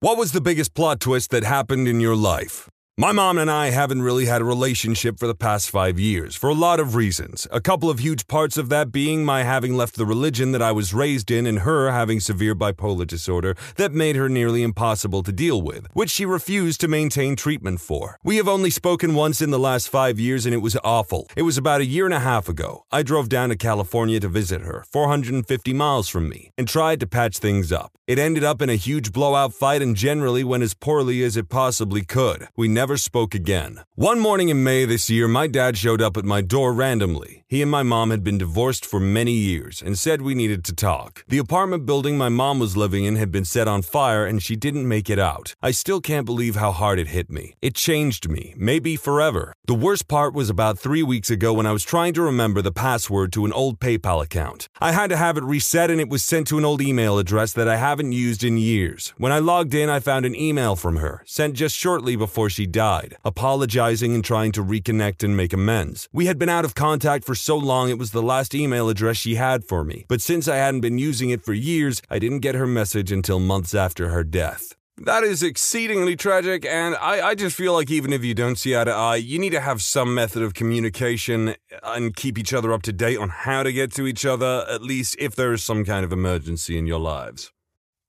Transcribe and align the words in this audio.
What 0.00 0.18
was 0.18 0.32
the 0.32 0.42
biggest 0.42 0.74
plot 0.74 1.00
twist 1.00 1.30
that 1.30 1.42
happened 1.42 1.88
in 1.88 2.00
your 2.00 2.14
life? 2.14 2.68
My 2.98 3.12
mom 3.12 3.36
and 3.36 3.50
I 3.50 3.68
haven't 3.72 4.00
really 4.00 4.24
had 4.24 4.40
a 4.40 4.46
relationship 4.46 5.18
for 5.18 5.26
the 5.26 5.34
past 5.34 5.68
five 5.68 6.00
years, 6.00 6.34
for 6.34 6.48
a 6.48 6.54
lot 6.54 6.80
of 6.80 6.94
reasons. 6.94 7.46
A 7.50 7.60
couple 7.60 7.90
of 7.90 7.98
huge 7.98 8.26
parts 8.26 8.56
of 8.56 8.70
that 8.70 8.90
being 8.90 9.22
my 9.22 9.42
having 9.42 9.76
left 9.76 9.96
the 9.96 10.06
religion 10.06 10.52
that 10.52 10.62
I 10.62 10.72
was 10.72 10.94
raised 10.94 11.30
in 11.30 11.46
and 11.46 11.58
her 11.58 11.90
having 11.90 12.20
severe 12.20 12.54
bipolar 12.54 13.06
disorder 13.06 13.54
that 13.76 13.92
made 13.92 14.16
her 14.16 14.30
nearly 14.30 14.62
impossible 14.62 15.22
to 15.24 15.30
deal 15.30 15.60
with, 15.60 15.88
which 15.92 16.08
she 16.08 16.24
refused 16.24 16.80
to 16.80 16.88
maintain 16.88 17.36
treatment 17.36 17.82
for. 17.82 18.18
We 18.24 18.38
have 18.38 18.48
only 18.48 18.70
spoken 18.70 19.14
once 19.14 19.42
in 19.42 19.50
the 19.50 19.58
last 19.58 19.90
five 19.90 20.18
years 20.18 20.46
and 20.46 20.54
it 20.54 20.62
was 20.62 20.78
awful. 20.82 21.28
It 21.36 21.42
was 21.42 21.58
about 21.58 21.82
a 21.82 21.84
year 21.84 22.06
and 22.06 22.14
a 22.14 22.20
half 22.20 22.48
ago. 22.48 22.86
I 22.90 23.02
drove 23.02 23.28
down 23.28 23.50
to 23.50 23.56
California 23.56 24.20
to 24.20 24.28
visit 24.28 24.62
her, 24.62 24.84
450 24.90 25.74
miles 25.74 26.08
from 26.08 26.30
me, 26.30 26.50
and 26.56 26.66
tried 26.66 27.00
to 27.00 27.06
patch 27.06 27.36
things 27.36 27.72
up. 27.72 27.92
It 28.06 28.20
ended 28.20 28.44
up 28.44 28.62
in 28.62 28.70
a 28.70 28.76
huge 28.76 29.12
blowout 29.12 29.52
fight 29.52 29.82
and 29.82 29.96
generally 29.96 30.44
went 30.44 30.62
as 30.62 30.74
poorly 30.74 31.24
as 31.24 31.36
it 31.36 31.48
possibly 31.48 32.04
could. 32.04 32.46
We 32.56 32.68
never 32.68 32.85
never 32.86 32.96
spoke 32.96 33.34
again. 33.34 33.80
One 33.96 34.20
morning 34.20 34.48
in 34.48 34.62
May 34.62 34.84
this 34.84 35.10
year, 35.10 35.26
my 35.26 35.48
dad 35.48 35.76
showed 35.76 36.00
up 36.00 36.16
at 36.16 36.24
my 36.24 36.40
door 36.40 36.72
randomly. 36.72 37.42
He 37.48 37.62
and 37.62 37.70
my 37.70 37.84
mom 37.84 38.10
had 38.10 38.24
been 38.24 38.38
divorced 38.38 38.84
for 38.84 38.98
many 38.98 39.30
years 39.30 39.80
and 39.80 39.96
said 39.96 40.20
we 40.20 40.34
needed 40.34 40.64
to 40.64 40.74
talk. 40.74 41.24
The 41.28 41.38
apartment 41.38 41.86
building 41.86 42.18
my 42.18 42.28
mom 42.28 42.58
was 42.58 42.76
living 42.76 43.04
in 43.04 43.14
had 43.14 43.30
been 43.30 43.44
set 43.44 43.68
on 43.68 43.82
fire 43.82 44.26
and 44.26 44.42
she 44.42 44.56
didn't 44.56 44.88
make 44.88 45.08
it 45.08 45.20
out. 45.20 45.54
I 45.62 45.70
still 45.70 46.00
can't 46.00 46.26
believe 46.26 46.56
how 46.56 46.72
hard 46.72 46.98
it 46.98 47.06
hit 47.06 47.30
me. 47.30 47.54
It 47.62 47.76
changed 47.76 48.28
me, 48.28 48.52
maybe 48.56 48.96
forever. 48.96 49.54
The 49.64 49.74
worst 49.74 50.08
part 50.08 50.34
was 50.34 50.50
about 50.50 50.80
three 50.80 51.04
weeks 51.04 51.30
ago 51.30 51.52
when 51.52 51.66
I 51.66 51.72
was 51.72 51.84
trying 51.84 52.14
to 52.14 52.22
remember 52.22 52.62
the 52.62 52.72
password 52.72 53.32
to 53.34 53.44
an 53.44 53.52
old 53.52 53.78
PayPal 53.78 54.24
account. 54.24 54.68
I 54.80 54.90
had 54.90 55.10
to 55.10 55.16
have 55.16 55.36
it 55.36 55.44
reset 55.44 55.88
and 55.88 56.00
it 56.00 56.08
was 56.08 56.24
sent 56.24 56.48
to 56.48 56.58
an 56.58 56.64
old 56.64 56.82
email 56.82 57.16
address 57.16 57.52
that 57.52 57.68
I 57.68 57.76
haven't 57.76 58.10
used 58.10 58.42
in 58.42 58.58
years. 58.58 59.14
When 59.18 59.30
I 59.30 59.38
logged 59.38 59.72
in, 59.72 59.88
I 59.88 60.00
found 60.00 60.26
an 60.26 60.34
email 60.34 60.74
from 60.74 60.96
her, 60.96 61.22
sent 61.24 61.54
just 61.54 61.76
shortly 61.76 62.16
before 62.16 62.50
she 62.50 62.66
died, 62.66 63.16
apologizing 63.24 64.16
and 64.16 64.24
trying 64.24 64.50
to 64.50 64.64
reconnect 64.64 65.22
and 65.22 65.36
make 65.36 65.52
amends. 65.52 66.08
We 66.12 66.26
had 66.26 66.40
been 66.40 66.48
out 66.48 66.64
of 66.64 66.74
contact 66.74 67.24
for 67.24 67.35
so 67.36 67.56
long 67.56 67.90
it 67.90 67.98
was 67.98 68.10
the 68.10 68.22
last 68.22 68.54
email 68.54 68.88
address 68.88 69.16
she 69.16 69.36
had 69.36 69.64
for 69.64 69.84
me, 69.84 70.04
but 70.08 70.20
since 70.20 70.48
I 70.48 70.56
hadn't 70.56 70.80
been 70.80 70.98
using 70.98 71.30
it 71.30 71.44
for 71.44 71.52
years, 71.52 72.02
I 72.10 72.18
didn't 72.18 72.40
get 72.40 72.54
her 72.54 72.66
message 72.66 73.12
until 73.12 73.38
months 73.38 73.74
after 73.74 74.08
her 74.08 74.24
death. 74.24 74.74
That 74.98 75.24
is 75.24 75.42
exceedingly 75.42 76.16
tragic, 76.16 76.64
and 76.64 76.96
I, 76.96 77.28
I 77.28 77.34
just 77.34 77.54
feel 77.54 77.74
like 77.74 77.90
even 77.90 78.14
if 78.14 78.24
you 78.24 78.32
don't 78.32 78.56
see 78.56 78.74
eye 78.74 78.84
to 78.84 78.90
eye, 78.90 79.16
you 79.16 79.38
need 79.38 79.50
to 79.50 79.60
have 79.60 79.82
some 79.82 80.14
method 80.14 80.42
of 80.42 80.54
communication 80.54 81.54
and 81.82 82.16
keep 82.16 82.38
each 82.38 82.54
other 82.54 82.72
up 82.72 82.80
to 82.82 82.94
date 82.94 83.18
on 83.18 83.28
how 83.28 83.62
to 83.62 83.72
get 83.74 83.92
to 83.92 84.06
each 84.06 84.24
other, 84.24 84.64
at 84.70 84.80
least 84.80 85.14
if 85.18 85.36
there 85.36 85.52
is 85.52 85.62
some 85.62 85.84
kind 85.84 86.02
of 86.02 86.12
emergency 86.12 86.78
in 86.78 86.86
your 86.86 86.98
lives. 86.98 87.52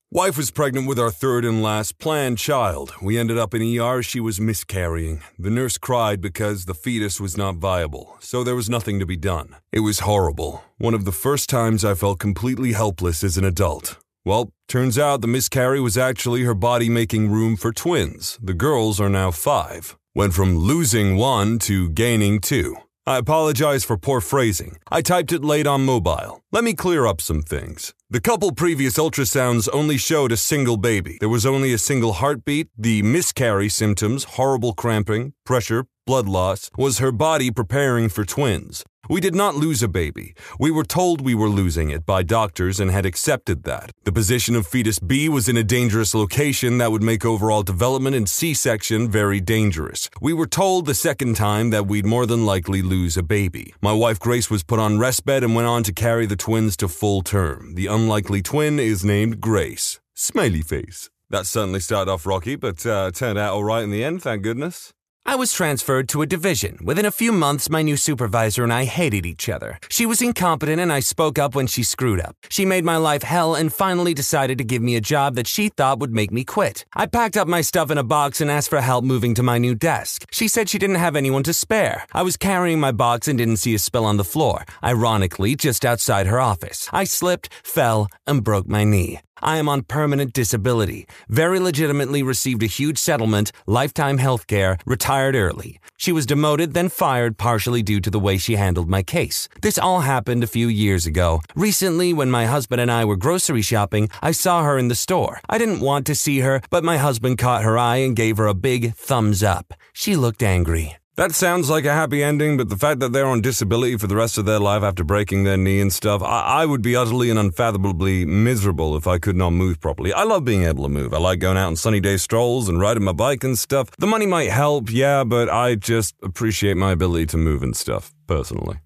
Wife 0.10 0.38
was 0.38 0.52
pregnant 0.52 0.88
with 0.88 0.98
our 0.98 1.12
third 1.12 1.44
and 1.44 1.62
last 1.62 2.00
planned 2.00 2.38
child. 2.38 2.94
We 3.02 3.18
ended 3.18 3.38
up 3.38 3.54
in 3.54 3.62
ER. 3.62 4.02
She 4.02 4.22
was 4.22 4.40
miscarrying. 4.40 5.22
The 5.38 5.50
nurse 5.50 5.78
cried 5.78 6.22
because 6.22 6.64
the 6.64 6.74
fetus 6.74 7.20
was 7.20 7.36
not 7.36 7.58
viable, 7.58 8.16
so 8.22 8.42
there 8.42 8.56
was 8.56 8.70
nothing 8.70 9.02
to 9.02 9.06
be 9.06 9.18
done. 9.18 9.58
It 9.74 9.82
was 9.82 10.00
horrible. 10.00 10.64
One 10.78 10.94
of 10.94 11.04
the 11.04 11.12
first 11.12 11.50
times 11.50 11.84
I 11.84 11.94
felt 11.94 12.20
completely 12.20 12.72
helpless 12.72 13.22
as 13.22 13.38
an 13.38 13.44
adult. 13.44 13.98
Well, 14.24 14.54
turns 14.70 14.98
out 14.98 15.20
the 15.20 15.28
miscarry 15.28 15.82
was 15.82 15.98
actually 15.98 16.44
her 16.44 16.56
body 16.56 16.88
making 16.88 17.30
room 17.30 17.58
for 17.58 17.74
twins. 17.74 18.40
The 18.42 18.54
girls 18.54 19.02
are 19.02 19.10
now 19.10 19.32
five. 19.32 19.98
Went 20.16 20.34
from 20.34 20.58
losing 20.58 21.18
one 21.18 21.60
to 21.60 21.90
gaining 21.90 22.40
two. 22.40 22.78
I 23.06 23.18
apologize 23.18 23.84
for 23.84 23.98
poor 23.98 24.22
phrasing. 24.22 24.78
I 24.90 25.02
typed 25.02 25.34
it 25.34 25.44
late 25.44 25.68
on 25.68 25.86
mobile. 25.86 26.44
Let 26.54 26.64
me 26.64 26.74
clear 26.74 27.06
up 27.06 27.20
some 27.20 27.42
things. 27.42 27.94
The 28.10 28.22
couple 28.22 28.54
previous 28.54 28.94
ultrasounds 28.94 29.68
only 29.74 29.98
showed 29.98 30.32
a 30.32 30.38
single 30.38 30.78
baby. 30.78 31.18
There 31.20 31.28
was 31.28 31.46
only 31.46 31.74
a 31.74 31.78
single 31.78 32.14
heartbeat. 32.14 32.70
The 32.78 33.02
miscarry 33.02 33.68
symptoms, 33.68 34.24
horrible 34.24 34.72
cramping, 34.72 35.34
pressure, 35.46 35.88
blood 36.06 36.30
loss, 36.30 36.70
was 36.78 37.00
her 37.00 37.12
body 37.12 37.52
preparing 37.52 38.08
for 38.08 38.24
twins. 38.24 38.86
We 39.10 39.22
did 39.22 39.36
not 39.36 39.56
lose 39.56 39.82
a 39.82 39.88
baby. 39.88 40.34
We 40.60 40.72
were 40.72 40.84
told 40.84 41.22
we 41.22 41.36
were 41.36 41.50
losing 41.50 41.90
it 41.90 42.06
by 42.06 42.24
doctors 42.24 42.80
and 42.80 42.92
had 42.92 43.06
accepted 43.06 43.64
that. 43.64 43.92
The 44.04 44.12
position 44.12 44.56
of 44.56 44.68
fetus 44.68 45.00
B 45.00 45.30
was 45.30 45.48
in 45.48 45.58
a 45.58 45.64
dangerous 45.64 46.14
location 46.14 46.78
that 46.80 46.92
would 46.92 47.04
make 47.04 47.26
overall 47.26 47.64
development 47.64 48.16
and 48.16 48.28
C 48.28 48.54
section 48.54 49.10
very 49.10 49.40
dangerous. 49.40 50.10
We 50.22 50.34
were 50.34 50.48
told 50.48 50.86
the 50.86 50.94
second 50.94 51.36
time 51.36 51.70
that 51.70 51.88
we'd 51.88 52.06
more 52.06 52.26
than 52.26 52.46
likely 52.46 52.82
lose 52.82 53.18
a 53.18 53.24
baby. 53.24 53.74
My 53.82 53.94
wife 53.94 54.20
Grace 54.20 54.50
was 54.50 54.64
put 54.64 54.80
on 54.80 55.00
respite 55.00 55.44
and 55.44 55.56
went 55.56 55.68
on 55.68 55.84
to 55.84 55.94
carry 55.94 56.26
the 56.26 56.36
twins 56.36 56.76
to 56.78 56.88
full 56.88 57.22
term. 57.22 57.76
The 57.76 57.88
unlikely 57.88 58.42
twin 58.42 58.80
is 58.80 59.06
named 59.06 59.40
Grace. 59.40 60.00
Smiley 60.16 60.62
face. 60.62 61.10
That 61.30 61.46
certainly 61.46 61.82
started 61.82 62.10
off 62.12 62.26
rocky, 62.26 62.56
but 62.56 62.86
uh, 62.86 63.12
turned 63.12 63.38
out 63.38 63.54
all 63.54 63.64
right 63.64 63.84
in 63.84 63.92
the 63.92 64.04
end, 64.04 64.22
thank 64.22 64.44
goodness. 64.44 64.94
I 65.30 65.36
was 65.36 65.52
transferred 65.52 66.08
to 66.10 66.22
a 66.22 66.26
division. 66.26 66.78
Within 66.82 67.06
a 67.06 67.12
few 67.12 67.34
months, 67.34 67.70
my 67.70 67.82
new 67.82 67.98
supervisor 67.98 68.64
and 68.64 68.72
I 68.72 68.86
hated 68.86 69.26
each 69.26 69.50
other. 69.50 69.78
She 69.90 70.06
was 70.06 70.22
incompetent 70.22 70.80
and 70.80 70.92
I 70.92 71.02
spoke 71.02 71.38
up 71.38 71.54
when 71.54 71.68
she 71.68 71.84
screwed 71.84 72.22
up. 72.22 72.38
She 72.48 72.64
made 72.64 72.86
my 72.86 72.96
life 72.96 73.24
hell 73.24 73.54
and 73.54 73.74
finally 73.74 74.14
decided 74.14 74.58
to 74.58 74.64
give 74.64 74.82
me 74.82 74.96
a 74.96 75.02
job 75.02 75.36
that 75.36 75.46
she 75.46 75.68
thought 75.68 76.00
would 76.00 76.14
make 76.14 76.32
me 76.32 76.46
quit. 76.46 76.86
I 76.96 77.08
packed 77.08 77.36
up 77.36 77.46
my 77.46 77.60
stuff 77.60 77.92
in 77.92 77.98
a 77.98 78.06
box 78.06 78.40
and 78.40 78.50
asked 78.50 78.70
for 78.70 78.80
help 78.80 79.04
moving 79.04 79.34
to 79.34 79.44
my 79.44 79.58
new 79.58 79.76
desk. 79.76 80.24
She 80.32 80.48
said 80.48 80.70
she 80.70 80.80
didn't 80.80 80.96
have 80.96 81.18
anyone 81.18 81.44
to 81.44 81.54
spare. 81.54 82.06
I 82.14 82.22
was 82.22 82.38
carrying 82.38 82.80
my 82.80 82.94
box 82.94 83.28
and 83.28 83.38
didn't 83.38 83.58
see 83.58 83.76
a 83.76 83.80
spill 83.80 84.06
on 84.06 84.16
the 84.16 84.24
floor, 84.24 84.64
ironically, 84.82 85.58
just 85.58 85.84
outside 85.84 86.28
her 86.28 86.40
office. 86.40 86.88
I 86.94 87.04
slipped, 87.04 87.50
fell, 87.64 88.08
and 88.26 88.46
broke 88.46 88.70
my 88.70 88.86
knee. 88.86 89.20
I 89.42 89.58
am 89.58 89.70
on 89.70 89.84
permanent 89.84 90.34
disability, 90.34 91.08
very 91.30 91.60
legitimately 91.60 92.24
received 92.24 92.64
a 92.64 92.68
huge 92.68 92.98
settlement, 92.98 93.52
lifetime 93.66 94.18
health 94.18 94.48
care, 94.48 94.78
retired 94.86 95.36
early. 95.36 95.80
She 95.98 96.12
was 96.12 96.26
demoted, 96.26 96.74
then 96.74 96.90
fired 96.90 97.38
partially 97.38 97.82
due 97.82 98.00
to 98.02 98.10
the 98.10 98.20
way 98.20 98.38
she 98.38 98.56
handled 98.56 98.90
my 98.90 99.04
case. 99.04 99.50
This 99.62 99.78
all 99.78 100.02
happened 100.02 100.44
a 100.44 100.48
few 100.48 100.68
years 100.68 101.06
ago. 101.06 101.42
Recently, 101.56 102.14
when 102.14 102.30
my 102.30 102.46
husband 102.46 102.82
and 102.82 102.92
I 102.92 103.06
were 103.06 103.16
grocery 103.16 103.62
shopping, 103.62 104.10
I 104.22 104.32
saw 104.32 104.64
her 104.64 104.78
in 104.78 104.88
the 104.88 104.96
store. 104.96 105.42
I 105.50 105.58
didn't 105.58 105.80
want 105.80 106.06
to 106.08 106.16
see 106.16 106.40
her, 106.40 106.62
but 106.70 106.84
my 106.84 106.98
husband 106.98 107.38
caught 107.38 107.64
her 107.64 107.78
eye 107.78 107.98
and 107.98 108.16
gave 108.16 108.38
her 108.38 108.48
a 108.48 108.54
big 108.54 108.94
thumbs 108.94 109.44
up. 109.44 109.74
She 109.94 110.16
looked 110.16 110.44
angry. 110.44 110.98
That 111.18 111.34
sounds 111.34 111.68
like 111.68 111.84
a 111.86 111.94
happy 111.94 112.24
ending, 112.24 112.58
but 112.58 112.70
the 112.70 112.78
fact 112.78 113.00
that 113.00 113.12
they're 113.12 113.26
on 113.26 113.42
disability 113.42 113.98
for 113.98 114.06
the 114.06 114.16
rest 114.16 114.38
of 114.38 114.46
their 114.46 114.60
life 114.60 114.84
after 114.84 115.04
breaking 115.04 115.46
their 115.46 115.58
knee 115.58 115.82
and 115.82 115.92
stuff, 115.92 116.22
I, 116.22 116.62
I, 116.62 116.66
would 116.68 116.84
be 116.84 116.96
utterly 116.96 117.32
and 117.32 117.40
unfathomably 117.40 118.24
miserable 118.24 118.96
if 118.96 119.08
I 119.08 119.18
could 119.18 119.36
not 119.36 119.50
move 119.50 119.80
properly. 119.80 120.14
I 120.14 120.26
love 120.26 120.46
being 120.46 120.62
able 120.62 120.84
to 120.84 120.90
move. 120.90 121.16
I 121.16 121.18
like 121.18 121.40
going 121.40 121.58
out 121.58 121.66
on 121.66 121.76
sunny 121.76 122.00
day 122.00 122.18
strolls 122.18 122.70
and 122.70 122.80
riding 122.80 123.04
my 123.04 123.14
bike 123.14 123.44
and 123.44 123.58
stuff. 123.58 123.90
The 123.98 124.06
money 124.06 124.28
might 124.28 124.52
help, 124.52 124.92
yeah, 124.92 125.24
but 125.24 125.50
I 125.50 125.74
just 125.74 126.14
appreciate 126.22 126.78
my 126.78 126.92
ability 126.92 127.26
to 127.28 127.38
move 127.38 127.64
and 127.64 127.76
stuff, 127.76 128.14
personally. 128.28 128.78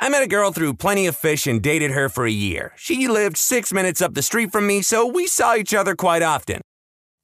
I 0.00 0.08
met 0.08 0.24
a 0.24 0.28
girl 0.28 0.50
through 0.50 0.74
Plenty 0.74 1.06
of 1.06 1.14
Fish 1.14 1.46
and 1.46 1.62
dated 1.62 1.92
her 1.92 2.08
for 2.08 2.26
a 2.26 2.30
year. 2.32 2.72
She 2.76 3.06
lived 3.06 3.36
six 3.36 3.72
minutes 3.72 4.02
up 4.02 4.14
the 4.14 4.22
street 4.22 4.50
from 4.50 4.66
me, 4.66 4.82
so 4.82 5.06
we 5.06 5.28
saw 5.28 5.54
each 5.54 5.74
other 5.74 5.94
quite 5.94 6.22
often. 6.22 6.60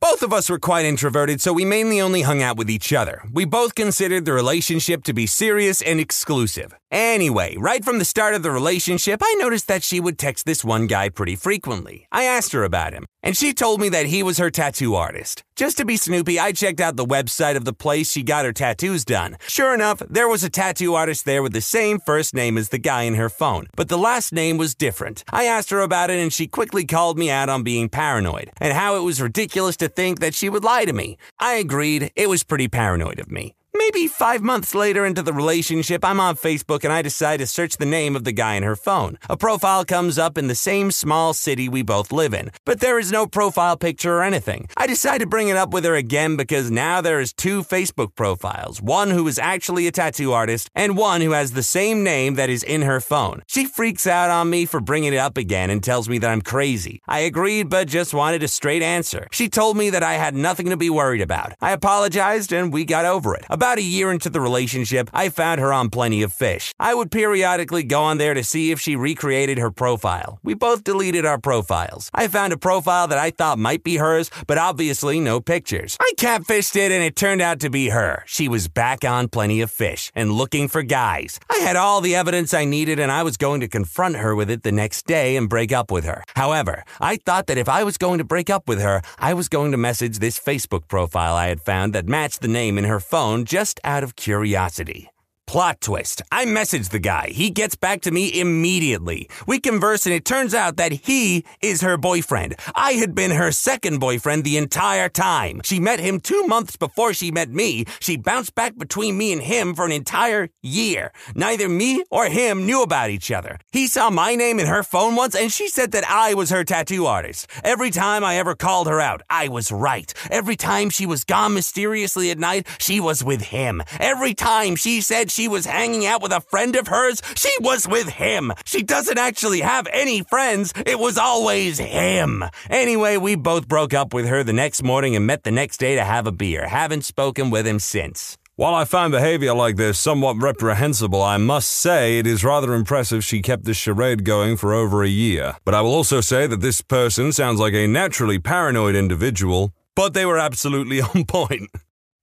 Both 0.05 0.23
of 0.23 0.35
us 0.35 0.51
were 0.51 0.59
quite 0.59 0.85
introverted, 0.85 1.41
so 1.41 1.55
we 1.55 1.65
mainly 1.65 1.99
only 1.99 2.21
hung 2.21 2.43
out 2.43 2.59
with 2.59 2.69
each 2.69 2.93
other. 2.93 3.23
We 3.33 3.47
both 3.47 3.75
considered 3.75 4.27
the 4.27 4.35
relationship 4.35 5.03
to 5.05 5.15
be 5.15 5.27
serious 5.27 5.81
and 5.81 5.99
exclusive. 5.99 6.75
Anyway, 6.91 7.57
right 7.57 7.83
from 7.83 7.99
the 7.99 8.05
start 8.05 8.35
of 8.35 8.43
the 8.43 8.51
relationship, 8.51 9.23
I 9.25 9.35
noticed 9.39 9.67
that 9.69 9.83
she 9.83 10.01
would 10.01 10.19
text 10.19 10.45
this 10.45 10.63
one 10.63 10.89
guy 10.89 11.09
pretty 11.09 11.37
frequently. 11.37 12.07
I 12.13 12.25
asked 12.25 12.53
her 12.53 12.65
about 12.65 12.93
him, 12.93 13.07
and 13.25 13.37
she 13.37 13.53
told 13.53 13.81
me 13.81 13.89
that 13.89 14.07
he 14.07 14.23
was 14.23 14.39
her 14.39 14.51
tattoo 14.51 14.95
artist. 14.95 15.43
Just 15.57 15.79
to 15.79 15.85
be 15.85 15.97
snoopy, 15.97 16.39
I 16.39 16.53
checked 16.53 16.81
out 16.81 16.97
the 16.97 17.07
website 17.07 17.57
of 17.57 17.65
the 17.65 17.73
place 17.73 18.11
she 18.11 18.23
got 18.23 18.45
her 18.45 18.53
tattoos 18.53 19.05
done. 19.05 19.37
Sure 19.49 19.75
enough, 19.75 20.03
there 20.09 20.29
was 20.29 20.45
a 20.45 20.51
tattoo 20.51 20.95
artist 20.95 21.25
there 21.25 21.43
with 21.43 21.53
the 21.53 21.61
same 21.61 21.99
first 21.99 22.35
name 22.35 22.59
as 22.59 22.69
the 22.69 22.79
guy 22.79 23.03
in 23.03 23.15
her 23.15 23.29
phone, 23.29 23.67
but 23.75 23.89
the 23.89 23.99
last 23.99 24.33
name 24.33 24.59
was 24.59 24.75
different. 24.75 25.25
I 25.33 25.47
asked 25.47 25.71
her 25.71 25.81
about 25.81 26.11
it, 26.11 26.21
and 26.21 26.33
she 26.33 26.47
quickly 26.47 26.85
called 26.85 27.19
me 27.19 27.31
out 27.31 27.49
on 27.49 27.63
being 27.63 27.89
paranoid 27.89 28.51
and 28.61 28.75
how 28.75 28.97
it 28.97 29.03
was 29.03 29.21
ridiculous 29.23 29.77
to 29.79 29.89
think 29.89 30.21
that 30.21 30.35
she 30.35 30.49
would 30.49 30.63
lie 30.63 30.85
to 30.85 30.93
me. 30.93 31.17
I 31.39 31.55
agreed, 31.55 32.13
it 32.15 32.29
was 32.29 32.45
pretty 32.45 32.69
paranoid 32.69 33.19
of 33.19 33.31
me. 33.31 33.55
Maybe 33.77 34.07
five 34.07 34.41
months 34.41 34.73
later 34.73 35.05
into 35.05 35.21
the 35.21 35.33
relationship, 35.33 36.05
I'm 36.05 36.21
on 36.21 36.37
Facebook 36.37 36.85
and 36.85 36.93
I 36.93 37.03
decide 37.03 37.39
to 37.39 37.47
search 37.47 37.77
the 37.77 37.85
name 37.85 38.15
of 38.15 38.23
the 38.23 38.31
guy 38.31 38.55
in 38.55 38.63
her 38.63 38.77
phone. 38.77 39.19
A 39.29 39.37
profile 39.37 39.85
comes 39.85 40.17
up 40.17 40.39
in 40.39 40.47
the 40.47 40.55
same 40.55 40.93
small 40.93 41.35
city 41.35 41.69
we 41.69 41.83
both 41.83 42.13
live 42.13 42.35
in, 42.35 42.53
but 42.65 42.79
there 42.79 43.01
is 43.01 43.11
no 43.11 43.27
profile 43.27 43.77
picture 43.77 44.15
or 44.15 44.23
anything. 44.23 44.69
I 44.77 44.87
decide 44.87 45.23
to 45.23 45.27
bring 45.27 45.49
it 45.49 45.57
up 45.57 45.73
with 45.73 45.85
her 45.85 45.97
again 45.97 46.37
because 46.37 46.71
now 46.71 47.01
there 47.01 47.19
is 47.19 47.33
two 47.33 47.65
Facebook 47.65 48.15
profiles 48.15 48.81
one 48.81 49.11
who 49.11 49.27
is 49.27 49.41
actually 49.41 49.89
a 49.89 49.93
tattoo 49.93 50.33
artist 50.33 50.71
and 50.77 50.97
one 50.97 51.21
who 51.21 51.33
has 51.33 51.51
the 51.51 51.63
same 51.65 52.05
name 52.05 52.37
that 52.37 52.51
is 52.51 52.63
in 52.63 52.83
her 52.83 53.01
phone. 53.01 53.43
She 53.49 53.67
freaks 53.67 54.07
out 54.07 54.31
on 54.31 54.51
me 54.51 54.67
for 54.67 54.79
bringing 54.79 55.15
it 55.15 55.19
up 55.19 55.37
again 55.37 55.71
and 55.71 55.83
tells 55.83 56.09
me 56.09 56.19
that 56.19 56.31
I'm 56.31 56.43
crazy. 56.43 57.03
I 57.09 57.21
agreed, 57.21 57.71
but 57.71 57.89
just 57.89 58.15
wanted 58.15 58.45
a 58.45 58.49
straight 58.49 58.83
answer. 58.83 59.27
She 59.33 59.49
told 59.49 59.77
me 59.77 59.91
that 59.91 60.05
I 60.05 60.15
had 60.15 60.37
nothing 60.37 60.71
to 60.71 60.77
be 60.77 60.91
worried 60.91 61.23
about. 61.23 61.55
I 61.61 61.73
apologized 61.73 62.53
and 62.53 62.73
we 62.73 62.85
got 62.85 63.05
over 63.05 63.35
it. 63.35 63.45
About 63.51 63.64
About 63.65 63.79
a 63.79 63.93
year 63.97 64.13
into 64.13 64.29
the 64.29 64.43
relationship, 64.43 65.09
I 65.15 65.31
found 65.31 65.59
her 65.59 65.73
on 65.73 65.89
Plenty 65.89 66.23
of 66.23 66.35
Fish. 66.35 66.75
I 66.79 66.95
would 66.95 67.11
periodically 67.11 67.83
go 67.83 68.03
on 68.03 68.19
there 68.19 68.35
to 68.35 68.45
see 68.45 68.73
if 68.73 68.79
she 68.79 68.95
recreated 68.95 69.57
her 69.57 69.71
profile. 69.71 70.39
We 70.43 70.53
both 70.53 70.85
deleted 70.85 71.25
our 71.25 71.39
profiles. 71.39 72.11
I 72.13 72.29
found 72.29 72.53
a 72.53 72.59
profile 72.59 73.09
that 73.09 73.17
I 73.17 73.31
thought 73.31 73.59
might 73.59 73.83
be 73.83 73.97
hers, 73.97 74.31
but 74.47 74.59
obviously 74.59 75.19
no 75.19 75.41
pictures. 75.41 75.97
I 75.99 76.13
catfished 76.19 76.77
it 76.77 76.93
and 76.93 77.03
it 77.03 77.17
turned 77.17 77.41
out 77.41 77.59
to 77.61 77.71
be 77.71 77.89
her. 77.89 78.23
She 78.27 78.49
was 78.49 78.69
back 78.69 79.03
on 79.03 79.29
Plenty 79.29 79.63
of 79.63 79.71
Fish 79.71 80.13
and 80.15 80.33
looking 80.33 80.69
for 80.69 80.83
guys. 80.83 81.41
I 81.51 81.57
had 81.61 81.75
all 81.75 82.03
the 82.03 82.15
evidence 82.15 82.53
I 82.53 82.67
needed 82.67 82.99
and 82.99 83.11
I 83.11 83.23
was 83.23 83.39
going 83.39 83.63
to 83.63 83.67
confront 83.67 84.17
her 84.17 84.35
with 84.35 84.51
it 84.51 84.63
the 84.63 84.73
next 84.73 85.07
day 85.07 85.37
and 85.37 85.49
break 85.49 85.73
up 85.73 85.91
with 85.91 86.05
her. 86.05 86.23
However, 86.37 86.85
I 87.01 87.17
thought 87.17 87.47
that 87.47 87.57
if 87.57 87.71
I 87.71 87.83
was 87.83 87.97
going 87.97 88.19
to 88.19 88.25
break 88.25 88.51
up 88.51 88.69
with 88.69 88.83
her, 88.83 89.01
I 89.19 89.33
was 89.33 89.49
going 89.49 89.73
to 89.73 89.79
message 89.79 90.19
this 90.19 90.39
Facebook 90.39 90.87
profile 90.87 91.35
I 91.35 91.47
had 91.47 91.63
found 91.63 91.95
that 91.95 92.07
matched 92.07 92.43
the 92.43 92.49
name 92.49 92.77
in 92.77 92.85
her 92.85 93.01
phone 93.01 93.47
just 93.55 93.79
out 93.85 94.03
of 94.03 94.17
curiosity. 94.17 95.14
Plot 95.55 95.81
twist. 95.81 96.21
I 96.33 96.47
message 96.47 96.89
the 96.89 96.99
guy. 96.99 97.29
He 97.31 97.49
gets 97.49 97.77
back 97.77 98.01
to 98.01 98.11
me 98.11 98.41
immediately. 98.41 99.29
We 99.47 99.61
converse 99.61 100.05
and 100.05 100.13
it 100.13 100.25
turns 100.25 100.53
out 100.53 100.79
that 100.79 100.91
he 100.91 101.45
is 101.63 101.81
her 101.81 101.97
boyfriend. 101.97 102.57
I 102.75 102.95
had 102.95 103.15
been 103.15 103.31
her 103.31 103.53
second 103.53 104.01
boyfriend 104.01 104.43
the 104.43 104.57
entire 104.57 105.09
time. 105.09 105.61
She 105.63 105.79
met 105.79 106.01
him 106.01 106.19
two 106.19 106.45
months 106.49 106.75
before 106.77 107.15
she 107.15 107.31
met 107.31 107.51
me. 107.51 107.85
She 108.01 108.17
bounced 108.17 108.57
back 108.57 108.77
between 108.77 109.17
me 109.17 109.33
and 109.33 109.41
him 109.41 109.77
for 109.77 109.85
an 109.85 109.93
entire 109.93 110.49
year. 110.61 111.13
Neither 111.37 111.69
me 111.69 112.03
or 112.11 112.27
him 112.27 112.67
knew 112.67 112.83
about 112.83 113.11
each 113.11 113.31
other. 113.31 113.61
He 113.71 113.87
saw 113.87 114.11
my 114.11 114.35
name 114.35 114.59
in 114.59 114.67
her 114.67 114.83
phone 114.83 115.15
once 115.15 115.37
and 115.37 115.53
she 115.53 115.69
said 115.69 115.93
that 115.93 116.11
I 116.11 116.35
was 116.35 116.51
her 116.51 116.65
tattoo 116.65 117.07
artist. 117.07 117.47
Every 117.63 117.93
time 117.93 118.25
I 118.25 118.39
ever 118.39 118.57
called 118.57 118.89
her 118.89 119.01
out, 119.01 119.23
I 119.31 119.47
was 119.47 119.71
right. 119.71 120.13
Every 120.33 120.57
time 120.57 120.91
she 120.91 121.07
was 121.07 121.23
gone 121.23 121.55
mysteriously 121.55 122.33
at 122.33 122.41
night, 122.41 122.67
she 122.81 122.99
was 122.99 123.23
with 123.23 123.43
him. 123.43 123.85
Every 124.01 124.35
time 124.35 124.75
she 124.75 125.01
said 125.01 125.31
she 125.31 125.44
was 125.49 125.67
hanging 125.67 126.07
out 126.07 126.23
with 126.23 126.33
a 126.33 126.41
friend 126.41 126.77
of 126.77 126.89
hers, 126.89 127.23
she 127.35 127.53
was 127.61 127.87
with 127.87 128.09
him. 128.09 128.53
She 128.65 128.83
doesn't 128.83 129.19
actually 129.19 129.61
have 129.61 129.87
any 129.93 130.23
friends. 130.23 130.73
It 130.87 130.99
was 130.99 131.19
always 131.19 131.79
him. 131.79 132.45
Anyway, 132.71 133.17
we 133.17 133.35
both 133.35 133.69
broke 133.69 133.95
up 133.95 134.15
with 134.15 134.27
her 134.27 134.43
the 134.43 134.53
next 134.53 134.83
morning 134.83 135.17
and 135.17 135.27
met 135.27 135.45
the 135.45 135.51
next 135.51 135.79
day 135.79 135.95
to 135.97 136.05
have 136.05 136.27
a 136.27 136.33
beer. 136.33 136.69
Haven't 136.69 137.05
spoken 137.05 137.51
with 137.51 137.67
him 137.67 137.79
since. 137.79 138.39
While 138.57 138.77
I 138.77 138.85
find 138.85 139.11
behavior 139.11 139.53
like 139.53 139.75
this 139.75 139.99
somewhat 139.99 140.41
reprehensible, 140.41 141.21
I 141.21 141.39
must 141.39 141.69
say 141.69 142.21
it 142.21 142.27
is 142.27 142.45
rather 142.45 142.73
impressive 142.73 143.25
she 143.25 143.43
kept 143.43 143.65
this 143.65 143.77
charade 143.77 144.25
going 144.25 144.57
for 144.57 144.73
over 144.73 145.03
a 145.03 145.09
year. 145.09 145.57
But 145.65 145.75
I 145.75 145.81
will 145.81 145.93
also 145.93 146.21
say 146.21 146.47
that 146.47 146.61
this 146.61 146.81
person 146.81 147.33
sounds 147.33 147.59
like 147.59 147.75
a 147.75 147.89
naturally 147.89 148.39
paranoid 148.39 148.95
individual, 148.95 149.73
but 149.97 150.15
they 150.15 150.25
were 150.25 150.39
absolutely 150.39 151.01
on 151.15 151.25
point. 151.25 151.69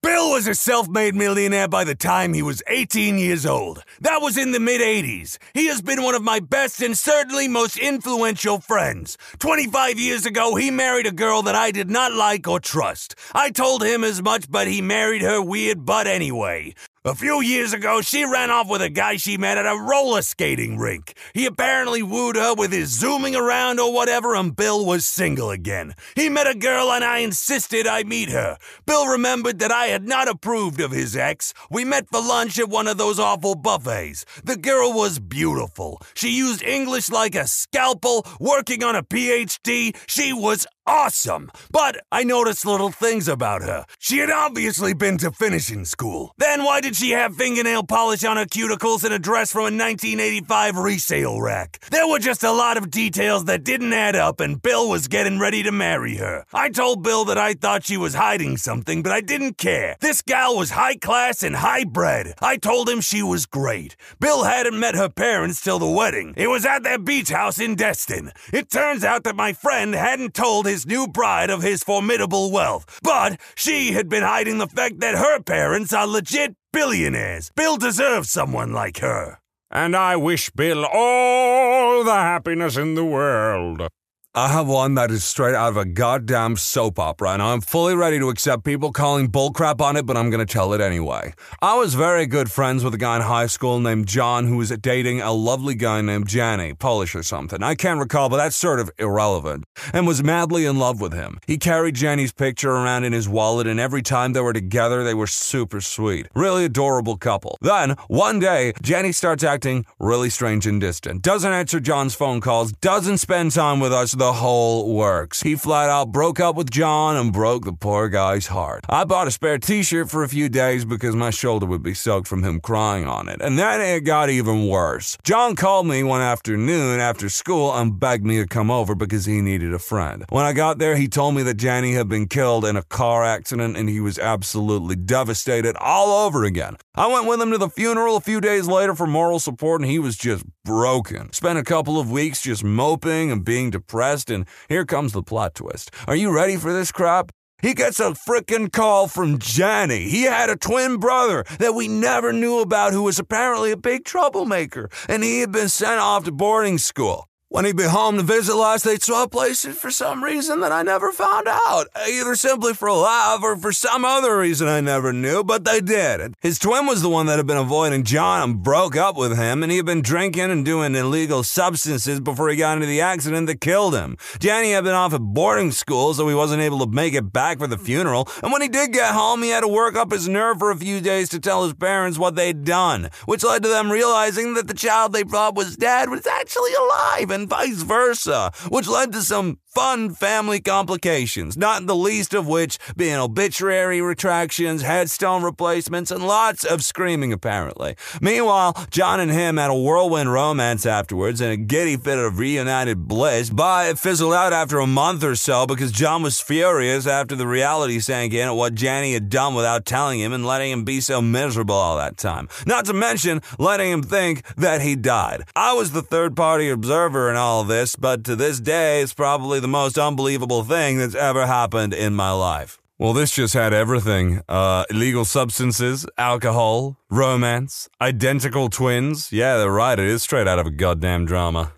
Bill 0.03 0.31
was 0.31 0.47
a 0.47 0.55
self 0.55 0.89
made 0.89 1.13
millionaire 1.13 1.67
by 1.67 1.83
the 1.83 1.93
time 1.93 2.33
he 2.33 2.41
was 2.41 2.63
18 2.65 3.19
years 3.19 3.45
old. 3.45 3.83
That 3.99 4.19
was 4.19 4.35
in 4.35 4.51
the 4.51 4.59
mid 4.59 4.81
80s. 4.81 5.37
He 5.53 5.67
has 5.67 5.83
been 5.83 6.01
one 6.01 6.15
of 6.15 6.23
my 6.23 6.39
best 6.39 6.81
and 6.81 6.97
certainly 6.97 7.47
most 7.47 7.77
influential 7.77 8.59
friends. 8.59 9.15
25 9.37 9.99
years 9.99 10.25
ago, 10.25 10.55
he 10.55 10.71
married 10.71 11.05
a 11.05 11.11
girl 11.11 11.43
that 11.43 11.53
I 11.53 11.69
did 11.69 11.91
not 11.91 12.13
like 12.13 12.47
or 12.47 12.59
trust. 12.59 13.13
I 13.35 13.51
told 13.51 13.83
him 13.83 14.03
as 14.03 14.23
much, 14.23 14.49
but 14.49 14.67
he 14.67 14.81
married 14.81 15.21
her 15.21 15.39
weird 15.39 15.85
butt 15.85 16.07
anyway. 16.07 16.73
A 17.03 17.15
few 17.15 17.41
years 17.41 17.73
ago, 17.73 18.01
she 18.01 18.25
ran 18.25 18.51
off 18.51 18.69
with 18.69 18.79
a 18.83 18.87
guy 18.87 19.15
she 19.15 19.35
met 19.35 19.57
at 19.57 19.65
a 19.65 19.75
roller 19.75 20.21
skating 20.21 20.77
rink. 20.77 21.17
He 21.33 21.47
apparently 21.47 22.03
wooed 22.03 22.35
her 22.35 22.53
with 22.53 22.71
his 22.71 22.89
zooming 22.89 23.35
around 23.35 23.79
or 23.79 23.91
whatever, 23.91 24.35
and 24.35 24.55
Bill 24.55 24.85
was 24.85 25.03
single 25.03 25.49
again. 25.49 25.95
He 26.15 26.29
met 26.29 26.45
a 26.45 26.53
girl, 26.53 26.91
and 26.91 27.03
I 27.03 27.17
insisted 27.17 27.87
I 27.87 28.03
meet 28.03 28.29
her. 28.29 28.55
Bill 28.85 29.07
remembered 29.07 29.57
that 29.57 29.71
I 29.71 29.87
had 29.87 30.07
not 30.07 30.27
approved 30.27 30.79
of 30.79 30.91
his 30.91 31.17
ex. 31.17 31.55
We 31.71 31.85
met 31.85 32.07
for 32.11 32.21
lunch 32.21 32.59
at 32.59 32.69
one 32.69 32.87
of 32.87 32.99
those 32.99 33.17
awful 33.17 33.55
buffets. 33.55 34.23
The 34.43 34.55
girl 34.55 34.93
was 34.93 35.17
beautiful. 35.17 36.03
She 36.13 36.29
used 36.29 36.61
English 36.61 37.09
like 37.09 37.33
a 37.33 37.47
scalpel, 37.47 38.27
working 38.39 38.83
on 38.83 38.95
a 38.95 39.01
PhD. 39.01 39.97
She 40.05 40.33
was 40.33 40.67
awesome. 40.91 41.49
But 41.71 42.01
I 42.11 42.23
noticed 42.23 42.65
little 42.65 42.91
things 42.91 43.29
about 43.29 43.61
her. 43.61 43.85
She 43.97 44.17
had 44.17 44.29
obviously 44.29 44.93
been 44.93 45.17
to 45.19 45.31
finishing 45.31 45.85
school. 45.85 46.33
Then 46.37 46.65
why 46.65 46.81
did 46.81 46.97
she 46.97 47.11
have 47.11 47.37
fingernail 47.37 47.83
polish 47.83 48.25
on 48.25 48.35
her 48.35 48.45
cuticles 48.45 49.05
and 49.05 49.13
a 49.13 49.19
dress 49.19 49.53
from 49.53 49.61
a 49.61 49.63
1985 49.71 50.77
resale 50.77 51.41
rack? 51.41 51.79
There 51.91 52.07
were 52.07 52.19
just 52.19 52.43
a 52.43 52.51
lot 52.51 52.77
of 52.77 52.91
details 52.91 53.45
that 53.45 53.63
didn't 53.63 53.93
add 53.93 54.17
up, 54.17 54.41
and 54.41 54.61
Bill 54.61 54.89
was 54.89 55.07
getting 55.07 55.39
ready 55.39 55.63
to 55.63 55.71
marry 55.71 56.17
her. 56.17 56.45
I 56.53 56.69
told 56.69 57.03
Bill 57.03 57.23
that 57.25 57.37
I 57.37 57.53
thought 57.53 57.85
she 57.85 57.95
was 57.95 58.15
hiding 58.15 58.57
something, 58.57 59.01
but 59.01 59.13
I 59.13 59.21
didn't 59.21 59.57
care. 59.57 59.95
This 60.01 60.21
gal 60.21 60.57
was 60.57 60.71
high 60.71 60.97
class 60.97 61.41
and 61.41 61.55
high 61.55 61.85
bred. 61.85 62.33
I 62.41 62.57
told 62.57 62.89
him 62.89 62.99
she 62.99 63.23
was 63.23 63.45
great. 63.45 63.95
Bill 64.19 64.43
hadn't 64.43 64.79
met 64.79 64.95
her 64.95 65.09
parents 65.09 65.61
till 65.61 65.79
the 65.79 65.87
wedding. 65.87 66.33
It 66.35 66.47
was 66.47 66.65
at 66.65 66.83
their 66.83 66.99
beach 66.99 67.29
house 67.29 67.59
in 67.59 67.75
Destin. 67.75 68.33
It 68.51 68.69
turns 68.69 69.05
out 69.05 69.23
that 69.23 69.37
my 69.37 69.53
friend 69.53 69.93
hadn't 69.93 70.33
told 70.33 70.65
his 70.65 70.80
new 70.85 71.07
bride 71.07 71.49
of 71.49 71.61
his 71.61 71.83
formidable 71.83 72.51
wealth, 72.51 72.99
but 73.03 73.39
she 73.55 73.91
had 73.91 74.09
been 74.09 74.23
hiding 74.23 74.57
the 74.57 74.67
fact 74.67 74.99
that 74.99 75.15
her 75.15 75.41
parents 75.41 75.93
are 75.93 76.07
legit 76.07 76.55
billionaires. 76.73 77.51
Bill 77.55 77.77
deserves 77.77 78.29
someone 78.29 78.71
like 78.73 78.99
her. 78.99 79.39
And 79.69 79.95
I 79.95 80.17
wish 80.17 80.49
Bill 80.49 80.85
all 80.85 82.03
the 82.03 82.11
happiness 82.11 82.75
in 82.75 82.95
the 82.95 83.05
world. 83.05 83.87
I 84.33 84.47
have 84.47 84.65
one 84.65 84.93
that 84.95 85.11
is 85.11 85.25
straight 85.25 85.55
out 85.55 85.71
of 85.71 85.75
a 85.75 85.83
goddamn 85.83 86.55
soap 86.55 86.99
opera, 86.99 87.31
and 87.31 87.41
I'm 87.41 87.59
fully 87.59 87.95
ready 87.95 88.17
to 88.17 88.29
accept 88.29 88.63
people 88.63 88.93
calling 88.93 89.27
bullcrap 89.27 89.81
on 89.81 89.97
it, 89.97 90.05
but 90.05 90.15
I'm 90.15 90.29
gonna 90.29 90.45
tell 90.45 90.71
it 90.71 90.79
anyway. 90.79 91.33
I 91.61 91.75
was 91.75 91.95
very 91.95 92.25
good 92.27 92.49
friends 92.49 92.81
with 92.81 92.93
a 92.93 92.97
guy 92.97 93.17
in 93.17 93.23
high 93.23 93.47
school 93.47 93.81
named 93.81 94.07
John 94.07 94.47
who 94.47 94.55
was 94.55 94.69
dating 94.69 95.19
a 95.19 95.33
lovely 95.33 95.75
guy 95.75 95.99
named 95.99 96.29
Janny, 96.29 96.79
Polish 96.79 97.13
or 97.13 97.23
something. 97.23 97.61
I 97.61 97.75
can't 97.75 97.99
recall, 97.99 98.29
but 98.29 98.37
that's 98.37 98.55
sort 98.55 98.79
of 98.79 98.89
irrelevant. 98.97 99.65
And 99.91 100.07
was 100.07 100.23
madly 100.23 100.65
in 100.65 100.79
love 100.79 101.01
with 101.01 101.11
him. 101.11 101.37
He 101.45 101.57
carried 101.57 101.95
Janny's 101.95 102.31
picture 102.31 102.71
around 102.71 103.03
in 103.03 103.11
his 103.11 103.27
wallet, 103.27 103.67
and 103.67 103.81
every 103.81 104.01
time 104.01 104.31
they 104.31 104.39
were 104.39 104.53
together, 104.53 105.03
they 105.03 105.13
were 105.13 105.27
super 105.27 105.81
sweet. 105.81 106.27
Really 106.33 106.63
adorable 106.63 107.17
couple. 107.17 107.57
Then, 107.59 107.97
one 108.07 108.39
day, 108.39 108.71
Janny 108.81 109.13
starts 109.13 109.43
acting 109.43 109.85
really 109.99 110.29
strange 110.29 110.65
and 110.65 110.79
distant. 110.79 111.21
Doesn't 111.21 111.51
answer 111.51 111.81
John's 111.81 112.15
phone 112.15 112.39
calls, 112.39 112.71
doesn't 112.71 113.17
spend 113.17 113.51
time 113.51 113.81
with 113.81 113.91
us 113.91 114.15
the 114.21 114.33
whole 114.33 114.93
works. 114.93 115.41
He 115.41 115.55
flat 115.55 115.89
out 115.89 116.11
broke 116.11 116.39
up 116.39 116.55
with 116.55 116.69
John 116.69 117.17
and 117.17 117.33
broke 117.33 117.65
the 117.65 117.73
poor 117.73 118.07
guy's 118.07 118.45
heart. 118.45 118.85
I 118.87 119.03
bought 119.03 119.25
a 119.25 119.31
spare 119.31 119.57
t 119.57 119.81
shirt 119.81 120.11
for 120.11 120.21
a 120.21 120.29
few 120.29 120.47
days 120.47 120.85
because 120.85 121.15
my 121.15 121.31
shoulder 121.31 121.65
would 121.65 121.81
be 121.81 121.95
soaked 121.95 122.27
from 122.27 122.43
him 122.43 122.59
crying 122.59 123.07
on 123.07 123.27
it. 123.27 123.41
And 123.41 123.57
then 123.57 123.81
it 123.81 124.01
got 124.01 124.29
even 124.29 124.67
worse. 124.67 125.17
John 125.23 125.55
called 125.55 125.87
me 125.87 126.03
one 126.03 126.21
afternoon 126.21 126.99
after 126.99 127.29
school 127.29 127.73
and 127.73 127.99
begged 127.99 128.23
me 128.23 128.37
to 128.37 128.45
come 128.45 128.69
over 128.69 128.93
because 128.93 129.25
he 129.25 129.41
needed 129.41 129.73
a 129.73 129.79
friend. 129.79 130.23
When 130.29 130.45
I 130.45 130.53
got 130.53 130.77
there, 130.77 130.97
he 130.97 131.07
told 131.07 131.33
me 131.33 131.41
that 131.41 131.57
Janny 131.57 131.95
had 131.95 132.07
been 132.07 132.27
killed 132.27 132.63
in 132.63 132.75
a 132.75 132.83
car 132.83 133.25
accident 133.25 133.75
and 133.75 133.89
he 133.89 133.99
was 133.99 134.19
absolutely 134.19 134.97
devastated 134.97 135.75
all 135.77 136.27
over 136.27 136.43
again. 136.43 136.77
I 136.93 137.07
went 137.07 137.25
with 137.25 137.41
him 137.41 137.49
to 137.53 137.57
the 137.57 137.69
funeral 137.69 138.17
a 138.17 138.21
few 138.21 138.39
days 138.39 138.67
later 138.67 138.93
for 138.93 139.07
moral 139.07 139.39
support 139.39 139.81
and 139.81 139.89
he 139.89 139.97
was 139.97 140.15
just 140.15 140.45
broken. 140.63 141.33
Spent 141.33 141.57
a 141.57 141.63
couple 141.63 141.99
of 141.99 142.11
weeks 142.11 142.43
just 142.43 142.63
moping 142.63 143.31
and 143.31 143.43
being 143.43 143.71
depressed 143.71 144.10
and 144.29 144.45
here 144.67 144.85
comes 144.85 145.13
the 145.13 145.23
plot 145.23 145.55
twist. 145.55 145.91
Are 146.07 146.15
you 146.15 146.31
ready 146.31 146.57
for 146.57 146.73
this 146.73 146.91
crap? 146.91 147.31
He 147.61 147.73
gets 147.73 147.99
a 147.99 148.11
frickin' 148.11 148.71
call 148.71 149.07
from 149.07 149.39
Johnny. 149.39 150.09
He 150.09 150.23
had 150.23 150.49
a 150.49 150.57
twin 150.57 150.97
brother 150.97 151.45
that 151.59 151.75
we 151.75 151.87
never 151.87 152.33
knew 152.33 152.59
about 152.59 152.91
who 152.91 153.03
was 153.03 153.19
apparently 153.19 153.71
a 153.71 153.77
big 153.77 154.03
troublemaker, 154.03 154.89
and 155.07 155.23
he 155.23 155.39
had 155.41 155.51
been 155.51 155.69
sent 155.69 155.99
off 155.99 156.25
to 156.25 156.31
boarding 156.31 156.77
school. 156.77 157.27
When 157.51 157.65
he'd 157.65 157.75
be 157.75 157.83
home 157.83 158.15
to 158.15 158.23
visit 158.23 158.55
last, 158.55 158.85
they'd 158.85 159.03
swap 159.03 159.29
places 159.29 159.77
for 159.77 159.91
some 159.91 160.23
reason 160.23 160.61
that 160.61 160.71
I 160.71 160.83
never 160.83 161.11
found 161.11 161.49
out. 161.49 161.87
Either 162.07 162.33
simply 162.37 162.73
for 162.73 162.89
love 162.89 163.43
or 163.43 163.57
for 163.57 163.73
some 163.73 164.05
other 164.05 164.37
reason 164.37 164.69
I 164.69 164.79
never 164.79 165.11
knew, 165.11 165.43
but 165.43 165.65
they 165.65 165.81
did. 165.81 166.33
His 166.39 166.57
twin 166.57 166.85
was 166.85 167.01
the 167.01 167.09
one 167.09 167.25
that 167.25 167.35
had 167.35 167.47
been 167.47 167.57
avoiding 167.57 168.05
John 168.05 168.41
and 168.41 168.63
broke 168.63 168.95
up 168.95 169.17
with 169.17 169.37
him, 169.37 169.63
and 169.63 169.69
he 169.69 169.75
had 169.75 169.85
been 169.85 170.01
drinking 170.01 170.49
and 170.49 170.63
doing 170.63 170.95
illegal 170.95 171.43
substances 171.43 172.21
before 172.21 172.47
he 172.47 172.55
got 172.55 172.75
into 172.75 172.87
the 172.87 173.01
accident 173.01 173.47
that 173.47 173.59
killed 173.59 173.95
him. 173.95 174.15
Johnny 174.39 174.71
had 174.71 174.85
been 174.85 174.93
off 174.93 175.13
at 175.13 175.19
boarding 175.19 175.71
school, 175.71 176.13
so 176.13 176.29
he 176.29 176.33
wasn't 176.33 176.61
able 176.61 176.79
to 176.79 176.87
make 176.89 177.13
it 177.13 177.33
back 177.33 177.57
for 177.57 177.67
the 177.67 177.77
funeral, 177.77 178.29
and 178.41 178.53
when 178.53 178.61
he 178.61 178.69
did 178.69 178.93
get 178.93 179.13
home, 179.13 179.43
he 179.43 179.49
had 179.49 179.59
to 179.59 179.67
work 179.67 179.97
up 179.97 180.13
his 180.13 180.29
nerve 180.29 180.57
for 180.57 180.71
a 180.71 180.77
few 180.77 181.01
days 181.01 181.27
to 181.27 181.37
tell 181.37 181.65
his 181.65 181.73
parents 181.73 182.17
what 182.17 182.35
they'd 182.35 182.63
done, 182.63 183.09
which 183.25 183.43
led 183.43 183.61
to 183.63 183.67
them 183.67 183.91
realizing 183.91 184.53
that 184.53 184.69
the 184.69 184.73
child 184.73 185.11
they 185.11 185.23
thought 185.23 185.53
was 185.53 185.75
dead 185.75 186.09
was 186.09 186.25
actually 186.25 186.73
alive 186.75 187.29
and 187.29 187.40
and 187.41 187.49
vice 187.49 187.81
versa, 187.81 188.51
which 188.69 188.87
led 188.87 189.11
to 189.11 189.21
some 189.21 189.59
fun 189.73 190.13
family 190.13 190.59
complications, 190.59 191.55
not 191.55 191.85
the 191.85 191.95
least 191.95 192.33
of 192.33 192.45
which 192.45 192.77
being 192.97 193.15
obituary 193.15 194.01
retractions, 194.01 194.81
headstone 194.81 195.43
replacements, 195.43 196.11
and 196.11 196.27
lots 196.27 196.65
of 196.65 196.83
screaming, 196.83 197.31
apparently. 197.31 197.95
Meanwhile, 198.21 198.85
John 198.91 199.21
and 199.21 199.31
him 199.31 199.55
had 199.55 199.69
a 199.69 199.75
whirlwind 199.75 200.31
romance 200.31 200.85
afterwards 200.85 201.39
and 201.39 201.53
a 201.53 201.57
giddy 201.57 201.95
fit 201.95 202.17
of 202.19 202.37
reunited 202.37 203.07
bliss, 203.07 203.49
but 203.49 203.89
it 203.89 203.99
fizzled 203.99 204.33
out 204.33 204.51
after 204.51 204.79
a 204.79 204.87
month 204.87 205.23
or 205.23 205.35
so 205.35 205.65
because 205.65 205.91
John 205.91 206.21
was 206.21 206.41
furious 206.41 207.07
after 207.07 207.35
the 207.35 207.47
reality 207.47 207.99
sank 207.99 208.33
in 208.33 208.49
at 208.49 208.55
what 208.55 208.75
Janny 208.75 209.13
had 209.13 209.29
done 209.29 209.55
without 209.55 209.85
telling 209.85 210.19
him 210.19 210.33
and 210.33 210.45
letting 210.45 210.71
him 210.71 210.83
be 210.83 210.99
so 210.99 211.21
miserable 211.21 211.75
all 211.75 211.95
that 211.97 212.17
time. 212.17 212.49
Not 212.65 212.85
to 212.85 212.93
mention 212.93 213.41
letting 213.57 213.89
him 213.89 214.03
think 214.03 214.43
that 214.55 214.81
he 214.81 214.97
died. 214.97 215.43
I 215.55 215.73
was 215.73 215.91
the 215.91 216.01
third 216.01 216.35
party 216.35 216.69
observer 216.69 217.29
in 217.29 217.37
all 217.37 217.63
this, 217.63 217.95
but 217.95 218.25
to 218.25 218.35
this 218.35 218.59
day, 218.59 219.01
it's 219.01 219.13
probably 219.13 219.60
the 219.61 219.67
most 219.67 219.97
unbelievable 219.97 220.63
thing 220.63 220.97
that's 220.97 221.15
ever 221.15 221.45
happened 221.45 221.93
in 221.93 222.13
my 222.13 222.31
life. 222.31 222.79
Well, 222.97 223.13
this 223.13 223.31
just 223.31 223.55
had 223.55 223.73
everything 223.73 224.41
uh, 224.47 224.85
illegal 224.89 225.25
substances, 225.25 226.05
alcohol, 226.19 226.97
romance, 227.09 227.89
identical 227.99 228.69
twins. 228.69 229.31
Yeah, 229.31 229.57
they're 229.57 229.71
right. 229.71 229.97
It 229.97 230.05
is 230.05 230.21
straight 230.21 230.47
out 230.47 230.59
of 230.59 230.67
a 230.67 230.71
goddamn 230.71 231.25
drama. 231.25 231.73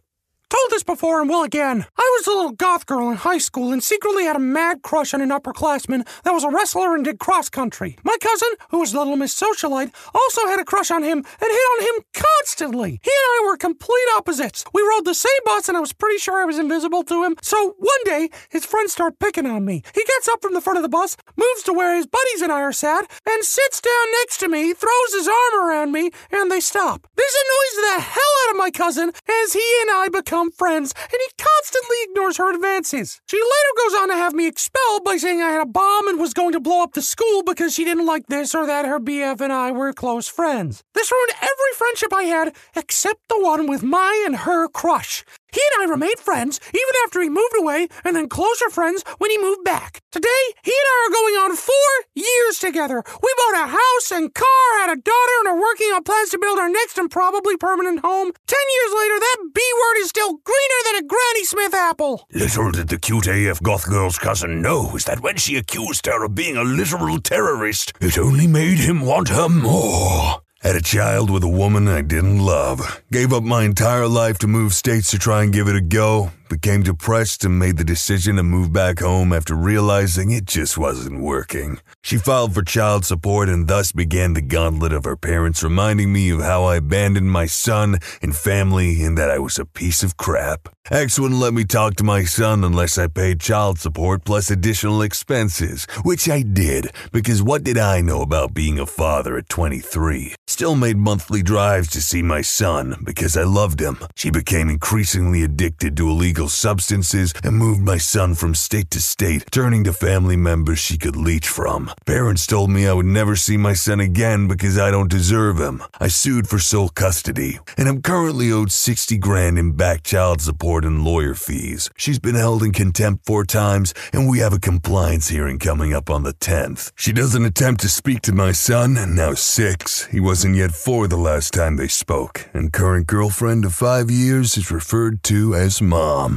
Told 0.50 0.70
this 0.70 0.84
before 0.84 1.20
and 1.20 1.30
will 1.30 1.44
again. 1.44 1.86
I 1.98 2.18
was 2.18 2.28
a 2.28 2.30
little 2.30 2.52
goth 2.52 2.86
girl 2.86 3.10
in 3.10 3.18
high 3.18 3.40
school 3.40 3.72
and 3.72 3.84
secretly 3.84 4.26
had 4.26 4.36
a 4.36 4.40
mad 4.40 4.84
crush 4.84 5.14
on 5.14 5.22
an 5.22 5.30
upperclassman 5.30 6.08
that 6.24 6.32
was 6.32 6.44
a 6.44 6.50
wrestler 6.50 6.94
and 6.94 7.04
did 7.04 7.18
cross 7.20 7.50
country. 7.50 7.98
My 8.04 8.16
cousin, 8.22 8.50
who 8.70 8.80
was 8.80 8.94
Little 8.94 9.16
Miss 9.16 9.34
Socialite, 9.34 9.92
also 10.14 10.46
had 10.48 10.60
a 10.60 10.66
crush 10.66 10.92
on 10.92 11.02
him 11.02 11.18
and 11.18 11.26
hit 11.26 11.42
on 11.42 11.82
him 11.82 12.06
constantly. 12.14 13.00
He 13.04 13.12
and 13.12 13.42
I 13.42 13.46
were 13.48 13.58
complete 13.58 14.08
opposites. 14.16 14.64
We 14.74 14.84
rode 14.84 15.06
the 15.06 15.16
same 15.16 15.32
bus 15.44 15.70
and 15.70 15.78
I 15.78 15.80
was 15.80 15.92
pretty 15.92 16.20
sure 16.20 16.40
I 16.40 16.46
was 16.46 16.60
invisible 16.60 17.04
to 17.04 17.24
him. 17.24 17.36
So 17.42 17.76
one 17.80 18.04
day, 18.06 18.30
his 18.50 18.66
friends 18.66 18.92
start 18.92 19.18
picking 19.20 19.48
on 19.48 19.66
me. 19.66 19.82
He 19.96 20.04
gets 20.04 20.28
up 20.28 20.42
from 20.42 20.54
the 20.54 20.62
front 20.62 20.78
of 20.78 20.84
the 20.84 20.90
bus, 20.90 21.18
moves 21.36 21.64
to 21.64 21.74
where 21.74 21.96
his 21.96 22.06
buddies 22.06 22.42
and 22.42 22.52
I 22.52 22.62
are 22.62 22.72
sat, 22.72 23.10
and 23.26 23.44
sits 23.44 23.82
down 23.82 24.12
next 24.22 24.38
to 24.42 24.50
me, 24.50 24.74
throws 24.74 25.14
his 25.14 25.28
arm 25.28 25.68
around 25.68 25.92
me, 25.92 26.12
and 26.32 26.52
they 26.52 26.60
stop. 26.60 27.08
This 27.16 27.36
annoys 27.44 27.96
the 27.96 28.02
hell 28.02 28.24
out 28.46 28.52
of 28.52 28.58
my 28.58 28.70
cousin 28.70 29.10
as 29.10 29.54
he 29.54 29.78
and 29.82 29.92
I 29.92 30.10
friends, 30.52 30.94
and 30.98 31.20
he 31.20 31.44
constantly 31.44 31.98
ignores 32.04 32.38
her 32.38 32.54
advances. 32.54 33.22
She 33.28 33.38
later 33.38 33.74
goes 33.78 33.94
on 34.02 34.10
to 34.10 34.16
have 34.16 34.34
me 34.34 34.48
expelled 34.48 35.04
by 35.04 35.18
saying 35.18 35.42
I 35.42 35.52
had 35.52 35.62
a 35.62 35.66
bomb 35.66 36.08
and 36.08 36.20
was 36.20 36.34
going 36.34 36.54
to 36.54 36.60
blow 36.60 36.84
up 36.84 36.94
the 36.94 37.02
school 37.02 37.44
because 37.44 37.74
she 37.74 37.84
didn't 37.84 38.06
like 38.06 38.28
this 38.28 38.54
or 38.54 38.66
that 38.66 38.86
her 38.86 39.00
BF 39.00 39.42
and 39.42 39.54
I 39.54 39.72
were 39.72 39.94
close 39.94 40.28
friends. 40.28 40.84
This 40.94 41.12
ruined 41.12 41.34
every 41.38 41.74
friendship 41.76 42.14
I 42.14 42.24
had 42.24 42.56
except 42.76 43.22
the 43.30 43.40
one 43.40 43.68
with 43.68 43.84
my 43.84 44.24
and 44.26 44.36
her 44.36 44.68
crush. 44.68 45.24
He 45.54 45.62
and 45.62 45.84
I 45.84 45.92
remained 45.92 46.20
friends 46.20 46.60
even 46.70 46.96
after 47.06 47.22
he 47.22 47.30
moved 47.30 47.56
away, 47.58 47.88
and 48.04 48.16
then 48.16 48.28
closer 48.28 48.70
friends 48.70 49.04
when 49.20 49.30
he 49.30 49.38
moved 49.38 49.64
back. 49.64 50.02
Today, 50.12 50.44
he 50.64 50.72
and 50.72 50.90
I 50.94 50.98
are 51.06 51.14
going 51.14 51.36
on 51.36 51.56
four 51.56 51.92
years 52.16 52.58
together. 52.60 53.04
We 53.22 53.34
bought 53.38 53.66
a 53.66 53.68
house 53.70 54.12
and 54.12 54.34
car, 54.34 54.68
had 54.82 54.90
a 54.90 55.02
daughter, 55.02 55.36
and 55.40 55.48
are 55.50 55.62
working 55.62 55.88
on 55.94 56.04
plans 56.04 56.30
to 56.32 56.40
build 56.40 56.60
our 56.60 56.70
next 56.70 56.98
and 56.98 57.10
probably 57.10 57.56
permanent 57.56 58.00
home. 58.00 58.32
Ten 58.48 58.66
years 58.76 58.94
later, 59.00 59.20
that 59.20 59.38
B 59.54 59.62
word 59.82 60.02
is 60.02 60.10
still 60.10 60.34
greener 60.34 60.82
than 60.86 61.04
a 61.04 61.08
Granny 61.08 61.46
Smith 61.46 61.74
apple. 61.74 62.28
Little 62.34 62.72
did 62.72 62.90
the 62.90 63.00
cute 63.00 63.28
AF 63.28 63.62
goth 63.62 63.88
girl's 63.88 64.18
cousin 64.18 64.62
know 64.62 64.96
is 64.96 65.06
that 65.06 65.22
when 65.22 65.38
she 65.38 65.58
accused 65.58 66.08
her 66.08 66.24
of 66.26 66.36
being 66.36 66.58
a 66.58 66.64
literal 66.64 67.20
terrorist, 67.20 67.94
it 68.02 68.18
only 68.18 68.48
made 68.48 68.80
him 68.80 69.02
want 69.02 69.30
her 69.30 69.50
more. 69.50 70.43
Had 70.64 70.78
a 70.78 70.82
child 70.82 71.30
with 71.30 71.44
a 71.44 71.50
woman 71.50 71.90
I 71.90 72.00
didn't 72.00 72.40
love. 72.40 73.04
Gave 73.12 73.34
up 73.34 73.44
my 73.44 73.66
entire 73.66 74.08
life 74.08 74.38
to 74.38 74.48
move 74.48 74.74
states 74.74 75.12
to 75.12 75.20
try 75.20 75.44
and 75.44 75.52
give 75.52 75.68
it 75.68 75.76
a 75.76 75.82
go. 75.82 76.32
Became 76.50 76.84
depressed 76.84 77.46
and 77.46 77.58
made 77.58 77.78
the 77.78 77.84
decision 77.84 78.36
to 78.36 78.44
move 78.44 78.72
back 78.72 79.00
home 79.00 79.34
after 79.34 79.56
realizing 79.56 80.32
it 80.32 80.46
just 80.46 80.78
wasn't 80.78 81.22
working. 81.22 81.80
She 82.04 82.18
filed 82.18 82.54
for 82.54 82.64
child 82.64 83.06
support 83.06 83.50
and 83.50 83.68
thus 83.68 83.92
began 83.92 84.34
the 84.34 84.42
gauntlet 84.42 84.94
of 84.94 85.06
her 85.06 85.16
parents 85.16 85.64
reminding 85.64 86.12
me 86.12 86.30
of 86.30 86.42
how 86.42 86.66
I 86.66 86.76
abandoned 86.76 87.32
my 87.32 87.46
son 87.46 87.98
and 88.22 88.36
family 88.36 89.02
and 89.04 89.18
that 89.18 89.32
I 89.32 89.40
was 89.40 89.58
a 89.58 89.66
piece 89.66 90.04
of 90.04 90.18
crap. 90.18 90.70
Ex 90.92 91.18
wouldn't 91.18 91.40
let 91.40 91.54
me 91.54 91.64
talk 91.64 91.96
to 91.96 92.04
my 92.04 92.26
son 92.26 92.62
unless 92.62 92.98
I 92.98 93.08
paid 93.08 93.40
child 93.40 93.80
support 93.80 94.26
plus 94.26 94.52
additional 94.52 95.02
expenses, 95.02 95.88
which 96.04 96.28
I 96.28 96.42
did 96.42 96.92
because 97.14 97.42
what 97.42 97.64
did 97.64 97.78
I 97.78 98.02
know 98.02 98.22
about 98.22 98.54
being 98.54 98.80
a 98.80 98.86
father 98.86 99.38
at 99.38 99.48
23? 99.48 100.36
Still 100.46 100.76
made 100.76 100.98
monthly 100.98 101.42
drives 101.42 101.88
to 101.92 102.02
see 102.02 102.22
my 102.22 102.42
son 102.42 102.96
because 103.06 103.38
I 103.38 103.44
loved 103.44 103.80
him. 103.80 103.98
She 104.16 104.30
became 104.30 104.70
increasingly 104.70 105.42
addicted 105.44 105.96
to 105.96 106.10
illegal 106.10 106.43
substances 106.48 107.34
and 107.44 107.58
moved 107.58 107.82
my 107.82 107.98
son 107.98 108.36
from 108.36 108.56
state 108.56 108.90
to 108.92 109.02
state, 109.02 109.52
turning 109.52 109.84
to 109.84 109.94
family 109.94 110.36
members 110.36 110.80
she 110.80 110.98
could 110.98 111.16
leech 111.16 111.48
from. 111.48 111.92
Parents 112.06 112.48
told 112.48 112.70
me 112.70 112.88
I 112.88 112.94
would 112.94 113.06
never 113.06 113.36
see 113.36 113.58
my 113.58 113.74
son 113.74 114.00
again 114.00 114.48
because 114.48 114.78
I 114.78 114.92
don't 114.92 115.10
deserve 115.10 115.60
him. 115.60 115.84
I 116.00 116.08
sued 116.08 116.48
for 116.48 116.60
sole 116.60 116.90
custody, 116.90 117.60
and 117.78 117.88
I'm 117.88 118.02
currently 118.02 118.52
owed 118.52 118.72
60 118.72 119.18
grand 119.18 119.58
in 119.58 119.74
back 119.74 120.04
child 120.04 120.42
support 120.42 120.86
and 120.86 121.04
lawyer 121.04 121.34
fees. 121.34 121.90
She's 121.98 122.20
been 122.20 122.36
held 122.36 122.64
in 122.64 122.72
contempt 122.72 123.26
four 123.26 123.46
times, 123.46 123.94
and 124.12 124.30
we 124.30 124.40
have 124.40 124.54
a 124.54 124.60
compliance 124.60 125.30
hearing 125.30 125.60
coming 125.60 125.94
up 125.94 126.10
on 126.10 126.24
the 126.24 126.34
10th. 126.34 126.92
She 126.96 127.14
doesn't 127.14 127.46
attempt 127.46 127.82
to 127.82 127.90
speak 127.90 128.22
to 128.24 128.34
my 128.34 128.52
son, 128.52 128.98
and 128.98 129.16
now 129.16 129.34
six. 129.34 130.06
He 130.06 130.20
wasn't 130.20 130.56
yet 130.56 130.72
four 130.72 131.08
the 131.08 131.18
last 131.18 131.54
time 131.54 131.78
they 131.78 131.88
spoke, 131.88 132.50
and 132.54 132.74
current 132.74 133.08
girlfriend 133.08 133.66
of 133.66 133.74
five 133.74 134.10
years 134.10 134.58
is 134.58 134.72
referred 134.72 135.24
to 135.24 135.56
as 135.56 135.82
mom. 135.82 136.33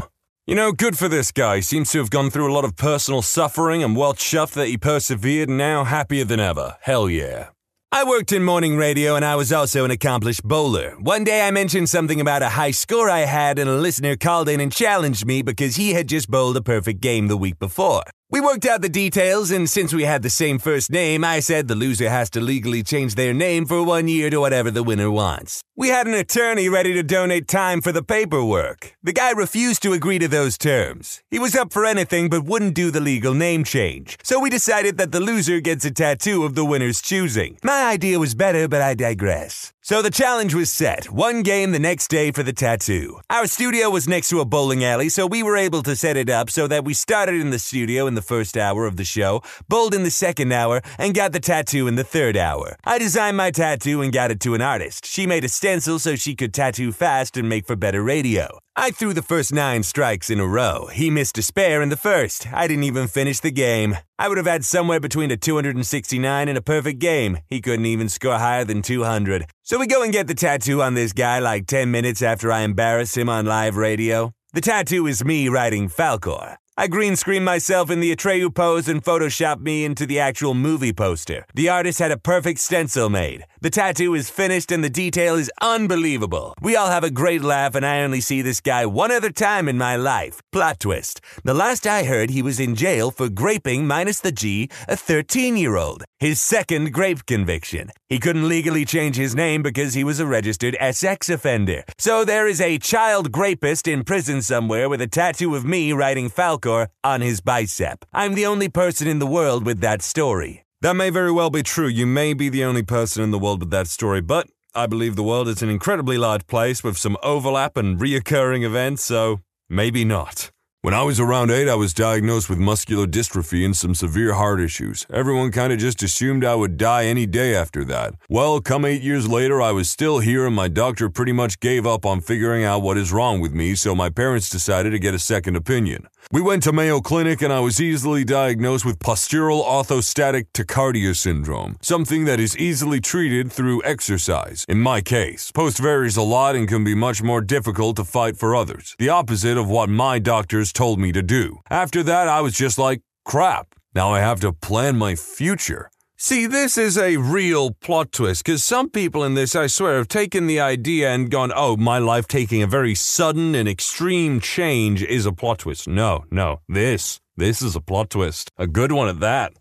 You 0.49 0.55
know, 0.55 0.71
good 0.71 0.97
for 0.97 1.09
this 1.09 1.33
guy. 1.33 1.57
He 1.57 1.63
Seems 1.63 1.91
to 1.91 1.99
have 1.99 2.09
gone 2.09 2.31
through 2.31 2.49
a 2.49 2.55
lot 2.55 2.65
of 2.65 2.77
personal 2.77 3.21
suffering 3.21 3.83
and 3.83 3.97
well 3.97 4.15
chuffed 4.15 4.53
that 4.53 4.69
he 4.69 4.79
persevered 4.79 5.49
and 5.49 5.59
now 5.59 5.83
happier 5.83 6.23
than 6.23 6.39
ever. 6.39 6.77
Hell 6.83 7.11
yeah. 7.11 7.49
I 7.91 8.05
worked 8.05 8.31
in 8.31 8.45
morning 8.45 8.77
radio 8.77 9.17
and 9.17 9.25
I 9.25 9.35
was 9.35 9.53
also 9.53 9.85
an 9.85 9.91
accomplished 9.91 10.45
bowler. 10.45 10.91
One 11.01 11.25
day 11.25 11.49
I 11.49 11.51
mentioned 11.51 11.89
something 11.89 12.21
about 12.21 12.43
a 12.43 12.51
high 12.51 12.71
score 12.71 13.11
I 13.11 13.21
had, 13.21 13.59
and 13.59 13.69
a 13.69 13.77
listener 13.77 14.15
called 14.15 14.49
in 14.49 14.61
and 14.61 14.71
challenged 14.71 15.27
me 15.27 15.43
because 15.43 15.75
he 15.75 15.95
had 15.95 16.07
just 16.07 16.31
bowled 16.31 16.57
a 16.57 16.63
perfect 16.63 17.01
game 17.01 17.27
the 17.27 17.37
week 17.37 17.59
before. 17.59 18.05
We 18.29 18.41
worked 18.41 18.67
out 18.67 18.83
the 18.83 18.89
details, 18.89 19.53
and 19.53 19.71
since 19.71 19.95
we 19.95 20.03
had 20.03 20.23
the 20.23 20.31
same 20.31 20.59
first 20.59 20.91
name, 20.91 21.23
I 21.23 21.39
said 21.39 21.69
the 21.69 21.77
loser 21.77 22.11
has 22.11 22.29
to 22.31 22.41
legally 22.41 22.83
change 22.83 23.15
their 23.15 23.33
name 23.33 23.67
for 23.67 23.85
one 23.85 24.09
year 24.09 24.31
to 24.31 24.41
whatever 24.41 24.69
the 24.73 24.83
winner 24.83 25.09
wants. 25.13 25.63
We 25.77 25.91
had 25.91 26.09
an 26.09 26.15
attorney 26.15 26.69
ready 26.69 26.93
to 26.95 27.05
donate 27.05 27.47
time 27.47 27.81
for 27.81 27.93
the 27.93 28.03
paperwork. 28.03 28.97
The 29.01 29.13
guy 29.13 29.31
refused 29.31 29.81
to 29.85 29.93
agree 29.93 30.19
to 30.19 30.27
those 30.27 30.59
terms. 30.59 31.23
He 31.31 31.39
was 31.39 31.55
up 31.55 31.73
for 31.73 31.85
anything 31.85 32.29
but 32.29 32.43
wouldn't 32.43 32.75
do 32.75 32.91
the 32.91 33.01
legal 33.01 33.33
name 33.33 33.63
change. 33.63 34.17
So 34.25 34.41
we 34.41 34.51
decided 34.51 34.99
that 34.99 35.13
the 35.13 35.21
loser 35.21 35.61
gets 35.61 35.85
a 35.85 35.93
tattoo 35.93 36.43
of 36.43 36.57
the 36.57 36.65
winner's 36.65 37.01
choosing. 37.01 37.59
My 37.63 37.85
idea 37.85 38.19
was 38.19 38.35
better, 38.35 38.67
but 38.67 38.83
I 38.83 38.95
digress. 38.95 39.73
So 39.89 40.03
the 40.03 40.11
challenge 40.11 40.53
was 40.53 40.73
set. 40.73 41.13
One 41.13 41.45
game 41.45 41.71
the 41.71 41.79
next 41.79 42.09
day 42.09 42.33
for 42.33 42.43
the 42.43 42.53
tattoo. 42.53 43.21
Our 43.31 43.47
studio 43.47 43.89
was 43.89 44.09
next 44.09 44.31
to 44.31 44.41
a 44.41 44.45
bowling 44.45 44.83
alley, 44.83 45.09
so 45.09 45.29
we 45.29 45.45
were 45.45 45.57
able 45.57 45.81
to 45.85 45.95
set 45.95 46.17
it 46.17 46.29
up 46.29 46.51
so 46.51 46.67
that 46.67 46.85
we 46.85 46.93
started 46.93 47.41
in 47.41 47.51
the 47.51 47.61
studio 47.61 48.09
in 48.09 48.17
the 48.17 48.21
first 48.21 48.57
hour 48.57 48.87
of 48.87 48.97
the 48.97 49.05
show, 49.05 49.45
bowled 49.69 49.95
in 49.95 50.03
the 50.03 50.11
second 50.11 50.51
hour, 50.51 50.83
and 50.99 51.15
got 51.15 51.31
the 51.31 51.39
tattoo 51.39 51.87
in 51.87 51.95
the 51.95 52.03
third 52.03 52.37
hour. 52.37 52.75
I 52.83 52.99
designed 52.99 53.37
my 53.37 53.53
tattoo 53.53 54.03
and 54.03 54.13
got 54.13 54.33
it 54.33 54.41
to 54.41 54.55
an 54.55 54.61
artist. 54.61 55.07
She 55.07 55.25
made 55.25 55.45
a 55.45 55.49
stencil 55.49 56.01
so 56.01 56.17
she 56.17 56.35
could 56.35 56.53
tattoo 56.53 56.91
fast 56.91 57.37
and 57.37 57.49
make 57.49 57.65
for 57.65 57.77
better 57.77 58.03
radio. 58.03 58.59
I 58.79 58.91
threw 58.91 59.15
the 59.15 59.23
first 59.23 59.55
nine 59.55 59.83
strikes 59.83 60.29
in 60.29 60.39
a 60.39 60.47
row. 60.47 60.89
He 60.93 61.09
missed 61.09 61.39
a 61.39 61.43
spare 61.43 61.81
in 61.81 61.89
the 61.89 61.97
first. 61.97 62.47
I 62.53 62.69
didn't 62.69 62.85
even 62.85 63.09
finish 63.09 63.41
the 63.41 63.51
game. 63.51 63.97
I 64.19 64.29
would 64.29 64.37
have 64.37 64.47
had 64.47 64.67
somewhere 64.67 65.01
between 65.01 65.31
a 65.31 65.37
269 65.39 66.47
and 66.47 66.59
a 66.59 66.61
perfect 66.61 66.99
game. 66.99 67.39
He 67.49 67.63
couldn't 67.63 67.87
even 67.87 68.11
score 68.11 68.37
higher 68.37 68.67
than 68.67 68.83
200. 68.83 69.47
So 69.63 69.79
we 69.79 69.87
go 69.87 70.03
and 70.03 70.13
get 70.13 70.27
the 70.27 70.35
tattoo 70.35 70.83
on 70.83 70.93
this 70.93 71.15
guy 71.15 71.39
like 71.39 71.67
10 71.67 71.91
minutes 71.91 72.21
after 72.21 72.53
I 72.53 72.61
embarrass 72.61 73.17
him 73.17 73.31
on 73.31 73.47
live 73.47 73.79
radio. 73.79 74.33
The 74.53 74.61
tattoo 74.61 75.07
is 75.07 75.25
me 75.25 75.49
writing 75.49 75.89
Falkor. 75.89 76.57
I 76.79 76.89
green 76.89 77.17
screened 77.17 77.47
myself 77.47 77.91
in 77.91 78.01
the 78.01 78.15
Atreyu 78.15 78.55
pose 78.55 78.87
and 78.87 79.03
photoshopped 79.03 79.63
me 79.63 79.87
into 79.87 80.05
the 80.05 80.21
actual 80.21 80.53
movie 80.53 80.93
poster. 80.93 81.47
The 81.55 81.71
artist 81.71 82.01
had 82.01 82.11
a 82.11 82.19
perfect 82.19 82.59
stencil 82.59 83.09
made. 83.09 83.47
The 83.63 83.71
tattoo 83.71 84.13
is 84.13 84.29
finished 84.29 84.71
and 84.71 84.85
the 84.85 84.91
detail 84.91 85.37
is 85.37 85.51
unbelievable. 85.63 86.53
We 86.61 86.77
all 86.77 86.89
have 86.89 87.03
a 87.03 87.11
great 87.11 87.41
laugh, 87.41 87.75
and 87.77 87.87
I 87.87 88.03
only 88.03 88.21
see 88.21 88.43
this 88.43 88.61
guy 88.61 88.85
one 88.85 89.11
other 89.11 89.31
time 89.31 89.71
in 89.71 89.79
my 89.79 89.97
life. 89.97 90.43
Plot 90.53 90.81
twist. 90.81 91.23
The 91.45 91.55
last 91.55 91.87
I 91.87 92.05
heard, 92.05 92.29
he 92.29 92.43
was 92.43 92.61
in 92.61 92.75
jail 92.75 93.11
for 93.11 93.31
graping 93.31 93.87
minus 93.87 94.21
the 94.21 94.31
G 94.31 94.69
a 94.87 94.97
13 94.97 95.57
year 95.57 95.77
old. 95.77 96.05
His 96.19 96.41
second 96.41 96.95
grape 96.95 97.27
conviction. 97.27 97.91
He 98.09 98.19
couldn't 98.19 98.49
legally 98.49 98.87
change 98.87 99.17
his 99.17 99.35
name 99.35 99.63
because 99.63 99.93
he 99.93 100.03
was 100.03 100.19
a 100.19 100.25
registered 100.25 100.75
SX 100.81 101.29
offender. 101.29 101.85
So 101.99 102.25
there 102.25 102.47
is 102.47 102.59
a 102.59 102.79
child 102.79 103.31
grapist 103.31 103.87
in 103.87 104.03
prison 104.03 104.41
somewhere 104.41 104.89
with 104.89 105.03
a 105.03 105.07
tattoo 105.07 105.55
of 105.55 105.67
me 105.67 105.93
writing 105.93 106.31
Falkor 106.31 106.89
on 107.05 107.21
his 107.21 107.43
bicep. 107.43 108.07
I'm 108.15 108.35
the 108.35 108.47
only 108.47 108.71
person 108.71 109.07
in 109.07 109.19
the 109.19 109.27
world 109.27 109.67
with 109.67 109.81
that 109.81 110.01
story. 110.01 110.65
That 110.81 110.97
may 110.97 111.11
very 111.11 111.33
well 111.33 111.51
be 111.51 111.63
true. 111.63 111.87
You 111.87 112.07
may 112.07 112.33
be 112.33 112.49
the 112.49 112.65
only 112.65 112.83
person 112.83 113.23
in 113.23 113.31
the 113.31 113.39
world 113.39 113.61
with 113.61 113.71
that 113.73 113.87
story, 113.87 114.23
but 114.23 114.49
I 114.75 114.87
believe 114.87 115.17
the 115.17 115.23
world 115.23 115.49
is 115.49 115.61
an 115.61 115.69
incredibly 115.69 116.17
large 116.17 116.47
place 116.47 116.83
with 116.83 116.97
some 116.97 117.19
overlap 117.23 117.77
and 117.77 118.01
reoccurring 118.01 118.65
events, 118.65 119.05
so 119.05 119.41
maybe 119.69 120.03
not. 120.03 120.51
When 120.87 120.95
I 120.95 121.03
was 121.03 121.19
around 121.19 121.51
eight, 121.51 121.69
I 121.69 121.75
was 121.75 121.93
diagnosed 121.93 122.49
with 122.49 122.61
muscular 122.61 123.09
dystrophy 123.09 123.65
and 123.65 123.77
some 123.77 123.93
severe 123.93 124.35
heart 124.35 124.61
issues. 124.61 125.05
Everyone 125.13 125.51
kind 125.51 125.73
of 125.73 125.81
just 125.81 126.01
assumed 126.01 126.45
I 126.45 126.55
would 126.55 126.77
die 126.77 127.07
any 127.07 127.27
day 127.27 127.57
after 127.57 127.85
that. 127.87 128.15
Well, 128.29 128.61
come 128.61 128.85
eight 128.85 129.03
years 129.03 129.27
later, 129.27 129.61
I 129.61 129.73
was 129.73 129.91
still 129.91 130.21
here, 130.21 130.47
and 130.47 130.55
my 130.55 130.69
doctor 130.69 131.11
pretty 131.11 131.33
much 131.33 131.59
gave 131.59 131.89
up 131.89 132.07
on 132.07 132.21
figuring 132.21 132.63
out 132.63 132.83
what 132.83 132.99
is 132.99 133.13
wrong 133.13 133.41
with 133.41 133.53
me, 133.53 133.75
so 133.75 133.97
my 133.97 134.11
parents 134.11 134.49
decided 134.49 134.91
to 134.91 135.01
get 135.01 135.13
a 135.13 135.19
second 135.19 135.57
opinion. 135.57 136.07
We 136.33 136.43
went 136.43 136.65
to 136.65 136.73
Mayo 136.73 137.01
Clinic, 137.01 137.41
and 137.41 137.53
I 137.53 137.61
was 137.61 137.81
easily 137.81 138.25
diagnosed 138.25 138.85
with 138.85 138.99
postural 138.99 139.65
orthostatic 139.65 140.47
tachycardia 140.53 141.15
syndrome, 141.15 141.77
something 141.83 142.25
that 142.25 142.41
is 142.41 142.59
easily 142.59 143.01
treated 143.01 143.53
through 143.53 143.85
exercise. 143.85 144.65
In 144.69 144.81
my 144.81 145.01
case, 145.01 145.53
post 145.53 145.79
varies 145.79 146.17
a 146.17 146.23
lot 146.23 146.57
and 146.57 146.67
can 146.67 146.83
be 146.83 146.97
much 146.97 147.23
more 147.23 147.41
difficult 147.41 147.95
to 147.97 148.05
fight 148.05 148.37
for 148.37 148.57
others. 148.57 148.97
The 148.99 149.09
opposite 149.09 149.57
of 149.57 149.69
what 149.69 149.89
my 149.89 150.19
doctors 150.19 150.73
told 150.73 150.99
me 150.99 151.13
to 151.13 151.23
do. 151.23 151.61
After 151.71 152.03
that, 152.03 152.27
I 152.27 152.41
was 152.41 152.55
just 152.55 152.77
like, 152.77 153.03
crap, 153.25 153.77
now 153.95 154.13
I 154.13 154.19
have 154.19 154.41
to 154.41 154.53
plan 154.53 154.97
my 154.97 155.15
future. 155.15 155.91
See, 156.19 156.47
this 156.47 156.79
is 156.79 156.97
a 156.97 157.19
real 157.19 157.73
plot 157.73 158.11
twist 158.11 158.43
because 158.43 158.65
some 158.65 158.89
people 158.89 159.23
in 159.23 159.35
this, 159.35 159.55
I 159.55 159.67
swear, 159.67 159.99
have 159.99 160.09
taken 160.09 160.47
the 160.47 160.59
idea 160.59 161.11
and 161.11 161.31
gone, 161.31 161.53
oh, 161.55 161.77
my 161.77 161.99
life 161.99 162.27
taking 162.27 162.63
a 162.63 162.67
very 162.67 162.95
sudden 162.95 163.55
and 163.55 163.69
extreme 163.69 164.41
change 164.41 165.03
is 165.03 165.27
a 165.27 165.33
plot 165.33 165.59
twist. 165.59 165.87
No, 165.87 166.25
no, 166.31 166.63
this, 166.71 167.21
this 167.37 167.61
is 167.61 167.77
a 167.77 167.83
plot 167.83 168.09
twist. 168.09 168.51
A 168.57 168.67
good 168.67 168.93
one 168.93 169.09
at 169.09 169.21
that. 169.21 169.53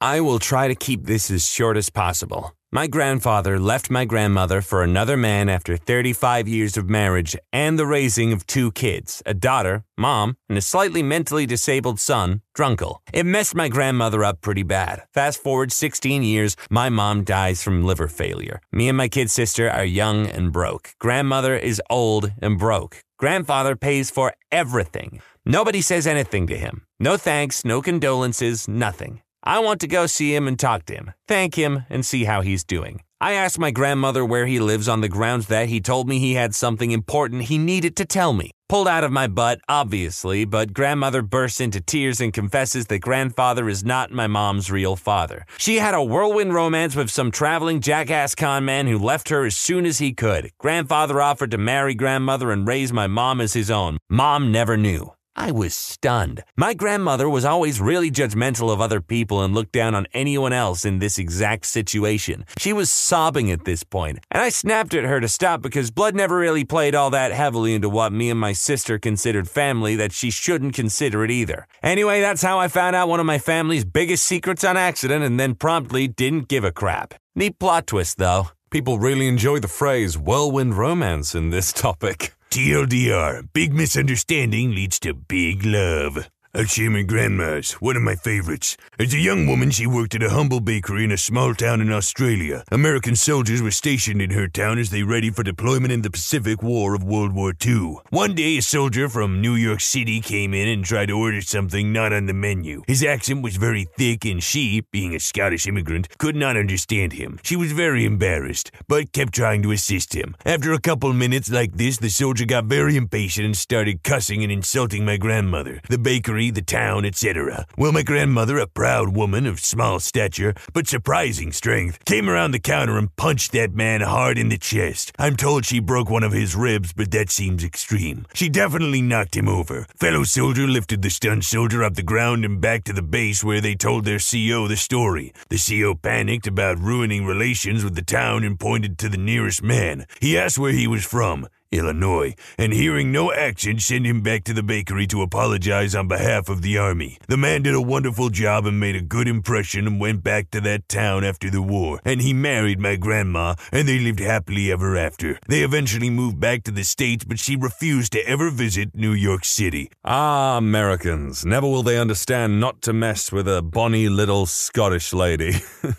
I 0.00 0.22
will 0.22 0.38
try 0.38 0.66
to 0.66 0.74
keep 0.74 1.04
this 1.04 1.30
as 1.30 1.46
short 1.46 1.76
as 1.76 1.90
possible. 1.90 2.54
My 2.70 2.86
grandfather 2.86 3.58
left 3.58 3.90
my 3.90 4.04
grandmother 4.04 4.60
for 4.60 4.82
another 4.82 5.16
man 5.16 5.48
after 5.48 5.78
35 5.78 6.46
years 6.46 6.76
of 6.76 6.90
marriage 6.90 7.34
and 7.50 7.78
the 7.78 7.86
raising 7.86 8.30
of 8.30 8.46
two 8.46 8.72
kids 8.72 9.22
a 9.24 9.32
daughter, 9.32 9.84
mom, 9.96 10.36
and 10.50 10.58
a 10.58 10.60
slightly 10.60 11.02
mentally 11.02 11.46
disabled 11.46 11.98
son, 11.98 12.42
Drunkle. 12.54 12.98
It 13.10 13.24
messed 13.24 13.54
my 13.54 13.70
grandmother 13.70 14.22
up 14.22 14.42
pretty 14.42 14.64
bad. 14.64 15.04
Fast 15.14 15.42
forward 15.42 15.72
16 15.72 16.22
years, 16.22 16.56
my 16.68 16.90
mom 16.90 17.24
dies 17.24 17.62
from 17.62 17.84
liver 17.84 18.06
failure. 18.06 18.60
Me 18.70 18.88
and 18.88 18.98
my 18.98 19.08
kid 19.08 19.30
sister 19.30 19.70
are 19.70 19.84
young 19.84 20.26
and 20.26 20.52
broke. 20.52 20.90
Grandmother 20.98 21.56
is 21.56 21.80
old 21.88 22.32
and 22.42 22.58
broke. 22.58 23.00
Grandfather 23.18 23.76
pays 23.76 24.10
for 24.10 24.34
everything. 24.52 25.22
Nobody 25.46 25.80
says 25.80 26.06
anything 26.06 26.46
to 26.48 26.58
him. 26.58 26.82
No 27.00 27.16
thanks, 27.16 27.64
no 27.64 27.80
condolences, 27.80 28.68
nothing. 28.68 29.22
I 29.42 29.60
want 29.60 29.80
to 29.80 29.86
go 29.86 30.06
see 30.06 30.34
him 30.34 30.48
and 30.48 30.58
talk 30.58 30.84
to 30.86 30.94
him, 30.94 31.12
thank 31.26 31.54
him, 31.54 31.84
and 31.88 32.04
see 32.04 32.24
how 32.24 32.40
he's 32.40 32.64
doing. 32.64 33.02
I 33.20 33.32
asked 33.32 33.58
my 33.58 33.72
grandmother 33.72 34.24
where 34.24 34.46
he 34.46 34.60
lives 34.60 34.88
on 34.88 35.00
the 35.00 35.08
grounds 35.08 35.46
that 35.48 35.68
he 35.68 35.80
told 35.80 36.08
me 36.08 36.20
he 36.20 36.34
had 36.34 36.54
something 36.54 36.92
important 36.92 37.44
he 37.44 37.58
needed 37.58 37.96
to 37.96 38.04
tell 38.04 38.32
me. 38.32 38.52
Pulled 38.68 38.86
out 38.86 39.02
of 39.02 39.10
my 39.10 39.26
butt, 39.26 39.60
obviously, 39.68 40.44
but 40.44 40.72
grandmother 40.72 41.22
bursts 41.22 41.60
into 41.60 41.80
tears 41.80 42.20
and 42.20 42.32
confesses 42.32 42.86
that 42.86 43.00
grandfather 43.00 43.68
is 43.68 43.82
not 43.82 44.12
my 44.12 44.28
mom's 44.28 44.70
real 44.70 44.94
father. 44.94 45.46
She 45.56 45.76
had 45.76 45.94
a 45.94 46.02
whirlwind 46.02 46.54
romance 46.54 46.94
with 46.94 47.10
some 47.10 47.32
traveling 47.32 47.80
jackass 47.80 48.36
con 48.36 48.64
man 48.64 48.86
who 48.86 48.98
left 48.98 49.30
her 49.30 49.44
as 49.46 49.56
soon 49.56 49.84
as 49.84 49.98
he 49.98 50.12
could. 50.12 50.50
Grandfather 50.58 51.20
offered 51.20 51.50
to 51.50 51.58
marry 51.58 51.94
grandmother 51.94 52.52
and 52.52 52.68
raise 52.68 52.92
my 52.92 53.08
mom 53.08 53.40
as 53.40 53.54
his 53.54 53.70
own. 53.70 53.98
Mom 54.08 54.52
never 54.52 54.76
knew. 54.76 55.12
I 55.40 55.52
was 55.52 55.72
stunned. 55.72 56.42
My 56.56 56.74
grandmother 56.74 57.28
was 57.28 57.44
always 57.44 57.80
really 57.80 58.10
judgmental 58.10 58.72
of 58.72 58.80
other 58.80 59.00
people 59.00 59.40
and 59.40 59.54
looked 59.54 59.70
down 59.70 59.94
on 59.94 60.08
anyone 60.12 60.52
else 60.52 60.84
in 60.84 60.98
this 60.98 61.16
exact 61.16 61.64
situation. 61.64 62.44
She 62.58 62.72
was 62.72 62.90
sobbing 62.90 63.48
at 63.52 63.64
this 63.64 63.84
point, 63.84 64.18
and 64.32 64.42
I 64.42 64.48
snapped 64.48 64.94
at 64.94 65.04
her 65.04 65.20
to 65.20 65.28
stop 65.28 65.62
because 65.62 65.92
blood 65.92 66.16
never 66.16 66.36
really 66.36 66.64
played 66.64 66.96
all 66.96 67.10
that 67.10 67.30
heavily 67.30 67.72
into 67.72 67.88
what 67.88 68.12
me 68.12 68.30
and 68.30 68.40
my 68.40 68.52
sister 68.52 68.98
considered 68.98 69.48
family 69.48 69.94
that 69.94 70.10
she 70.10 70.32
shouldn't 70.32 70.74
consider 70.74 71.24
it 71.24 71.30
either. 71.30 71.68
Anyway, 71.84 72.20
that's 72.20 72.42
how 72.42 72.58
I 72.58 72.66
found 72.66 72.96
out 72.96 73.08
one 73.08 73.20
of 73.20 73.26
my 73.26 73.38
family's 73.38 73.84
biggest 73.84 74.24
secrets 74.24 74.64
on 74.64 74.76
accident 74.76 75.22
and 75.22 75.38
then 75.38 75.54
promptly 75.54 76.08
didn't 76.08 76.48
give 76.48 76.64
a 76.64 76.72
crap. 76.72 77.14
Neat 77.36 77.60
plot 77.60 77.86
twist, 77.86 78.18
though. 78.18 78.48
People 78.70 78.98
really 78.98 79.28
enjoy 79.28 79.60
the 79.60 79.68
phrase 79.68 80.18
whirlwind 80.18 80.74
romance 80.74 81.32
in 81.36 81.50
this 81.50 81.72
topic. 81.84 82.34
TLDR, 82.50 83.46
big 83.52 83.74
misunderstanding 83.74 84.74
leads 84.74 84.98
to 85.00 85.12
big 85.12 85.64
love. 85.64 86.30
A 86.58 86.66
Sherman 86.66 87.06
Grandma's, 87.06 87.74
one 87.74 87.94
of 87.94 88.02
my 88.02 88.16
favorites. 88.16 88.76
As 88.98 89.14
a 89.14 89.18
young 89.18 89.46
woman, 89.46 89.70
she 89.70 89.86
worked 89.86 90.16
at 90.16 90.24
a 90.24 90.30
humble 90.30 90.58
bakery 90.58 91.04
in 91.04 91.12
a 91.12 91.16
small 91.16 91.54
town 91.54 91.80
in 91.80 91.92
Australia. 91.92 92.64
American 92.72 93.14
soldiers 93.14 93.62
were 93.62 93.70
stationed 93.70 94.20
in 94.20 94.30
her 94.30 94.48
town 94.48 94.76
as 94.76 94.90
they 94.90 95.04
readied 95.04 95.36
for 95.36 95.44
deployment 95.44 95.92
in 95.92 96.02
the 96.02 96.10
Pacific 96.10 96.60
War 96.60 96.96
of 96.96 97.04
World 97.04 97.32
War 97.32 97.52
II. 97.64 97.98
One 98.10 98.34
day, 98.34 98.58
a 98.58 98.62
soldier 98.62 99.08
from 99.08 99.40
New 99.40 99.54
York 99.54 99.80
City 99.80 100.20
came 100.20 100.52
in 100.52 100.66
and 100.66 100.84
tried 100.84 101.06
to 101.06 101.16
order 101.16 101.40
something 101.42 101.92
not 101.92 102.12
on 102.12 102.26
the 102.26 102.34
menu. 102.34 102.82
His 102.88 103.04
accent 103.04 103.44
was 103.44 103.56
very 103.56 103.84
thick, 103.96 104.24
and 104.24 104.42
she, 104.42 104.82
being 104.90 105.14
a 105.14 105.20
Scottish 105.20 105.68
immigrant, 105.68 106.08
could 106.18 106.34
not 106.34 106.56
understand 106.56 107.12
him. 107.12 107.38
She 107.44 107.54
was 107.54 107.70
very 107.70 108.04
embarrassed, 108.04 108.72
but 108.88 109.12
kept 109.12 109.32
trying 109.32 109.62
to 109.62 109.70
assist 109.70 110.12
him. 110.12 110.34
After 110.44 110.72
a 110.72 110.80
couple 110.80 111.12
minutes 111.12 111.52
like 111.52 111.74
this, 111.74 111.98
the 111.98 112.10
soldier 112.10 112.46
got 112.46 112.64
very 112.64 112.96
impatient 112.96 113.46
and 113.46 113.56
started 113.56 114.02
cussing 114.02 114.42
and 114.42 114.50
insulting 114.50 115.04
my 115.04 115.18
grandmother. 115.18 115.80
The 115.88 115.98
bakery 115.98 116.47
the 116.50 116.62
town, 116.62 117.04
etc. 117.04 117.66
Well, 117.76 117.92
my 117.92 118.02
grandmother, 118.02 118.58
a 118.58 118.66
proud 118.66 119.16
woman 119.16 119.46
of 119.46 119.60
small 119.60 120.00
stature 120.00 120.54
but 120.72 120.86
surprising 120.86 121.52
strength, 121.52 122.04
came 122.04 122.28
around 122.28 122.52
the 122.52 122.58
counter 122.58 122.98
and 122.98 123.14
punched 123.16 123.52
that 123.52 123.72
man 123.74 124.00
hard 124.00 124.38
in 124.38 124.48
the 124.48 124.58
chest. 124.58 125.12
I'm 125.18 125.36
told 125.36 125.64
she 125.64 125.80
broke 125.80 126.10
one 126.10 126.22
of 126.22 126.32
his 126.32 126.56
ribs, 126.56 126.92
but 126.92 127.10
that 127.12 127.30
seems 127.30 127.64
extreme. 127.64 128.26
She 128.34 128.48
definitely 128.48 129.02
knocked 129.02 129.36
him 129.36 129.48
over. 129.48 129.86
Fellow 129.96 130.24
soldier 130.24 130.66
lifted 130.66 131.02
the 131.02 131.10
stunned 131.10 131.44
soldier 131.44 131.84
off 131.84 131.94
the 131.94 132.02
ground 132.02 132.44
and 132.44 132.60
back 132.60 132.84
to 132.84 132.92
the 132.92 133.02
base 133.02 133.42
where 133.42 133.60
they 133.60 133.74
told 133.74 134.04
their 134.04 134.18
CO 134.18 134.68
the 134.68 134.76
story. 134.76 135.32
The 135.48 135.58
CO 135.58 135.94
panicked 135.94 136.46
about 136.46 136.78
ruining 136.78 137.26
relations 137.26 137.84
with 137.84 137.94
the 137.94 138.02
town 138.02 138.44
and 138.44 138.58
pointed 138.58 138.98
to 138.98 139.08
the 139.08 139.16
nearest 139.16 139.62
man. 139.62 140.06
He 140.20 140.38
asked 140.38 140.58
where 140.58 140.72
he 140.72 140.86
was 140.86 141.04
from. 141.04 141.48
Illinois, 141.70 142.34
and 142.56 142.72
hearing 142.72 143.12
no 143.12 143.32
action, 143.32 143.78
sent 143.78 144.06
him 144.06 144.22
back 144.22 144.44
to 144.44 144.54
the 144.54 144.62
bakery 144.62 145.06
to 145.08 145.22
apologize 145.22 145.94
on 145.94 146.08
behalf 146.08 146.48
of 146.48 146.62
the 146.62 146.78
army. 146.78 147.18
The 147.28 147.36
man 147.36 147.62
did 147.62 147.74
a 147.74 147.80
wonderful 147.80 148.30
job 148.30 148.66
and 148.66 148.80
made 148.80 148.96
a 148.96 149.02
good 149.02 149.28
impression 149.28 149.86
and 149.86 150.00
went 150.00 150.24
back 150.24 150.50
to 150.50 150.60
that 150.62 150.88
town 150.88 151.24
after 151.24 151.50
the 151.50 151.62
war. 151.62 152.00
And 152.04 152.20
he 152.22 152.32
married 152.32 152.80
my 152.80 152.96
grandma, 152.96 153.54
and 153.72 153.86
they 153.86 153.98
lived 153.98 154.20
happily 154.20 154.72
ever 154.72 154.96
after. 154.96 155.38
They 155.48 155.62
eventually 155.62 156.10
moved 156.10 156.40
back 156.40 156.64
to 156.64 156.70
the 156.70 156.84
States, 156.84 157.24
but 157.24 157.38
she 157.38 157.56
refused 157.56 158.12
to 158.12 158.26
ever 158.26 158.50
visit 158.50 158.94
New 158.94 159.12
York 159.12 159.44
City. 159.44 159.90
Ah, 160.04 160.56
Americans, 160.56 161.44
never 161.44 161.66
will 161.66 161.82
they 161.82 161.98
understand 161.98 162.60
not 162.60 162.82
to 162.82 162.92
mess 162.92 163.30
with 163.30 163.46
a 163.48 163.62
bonny 163.62 164.08
little 164.08 164.46
Scottish 164.46 165.12
lady. 165.12 165.52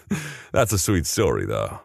That's 0.51 0.73
a 0.73 0.79
sweet 0.79 1.05
story, 1.05 1.45
though. 1.45 1.79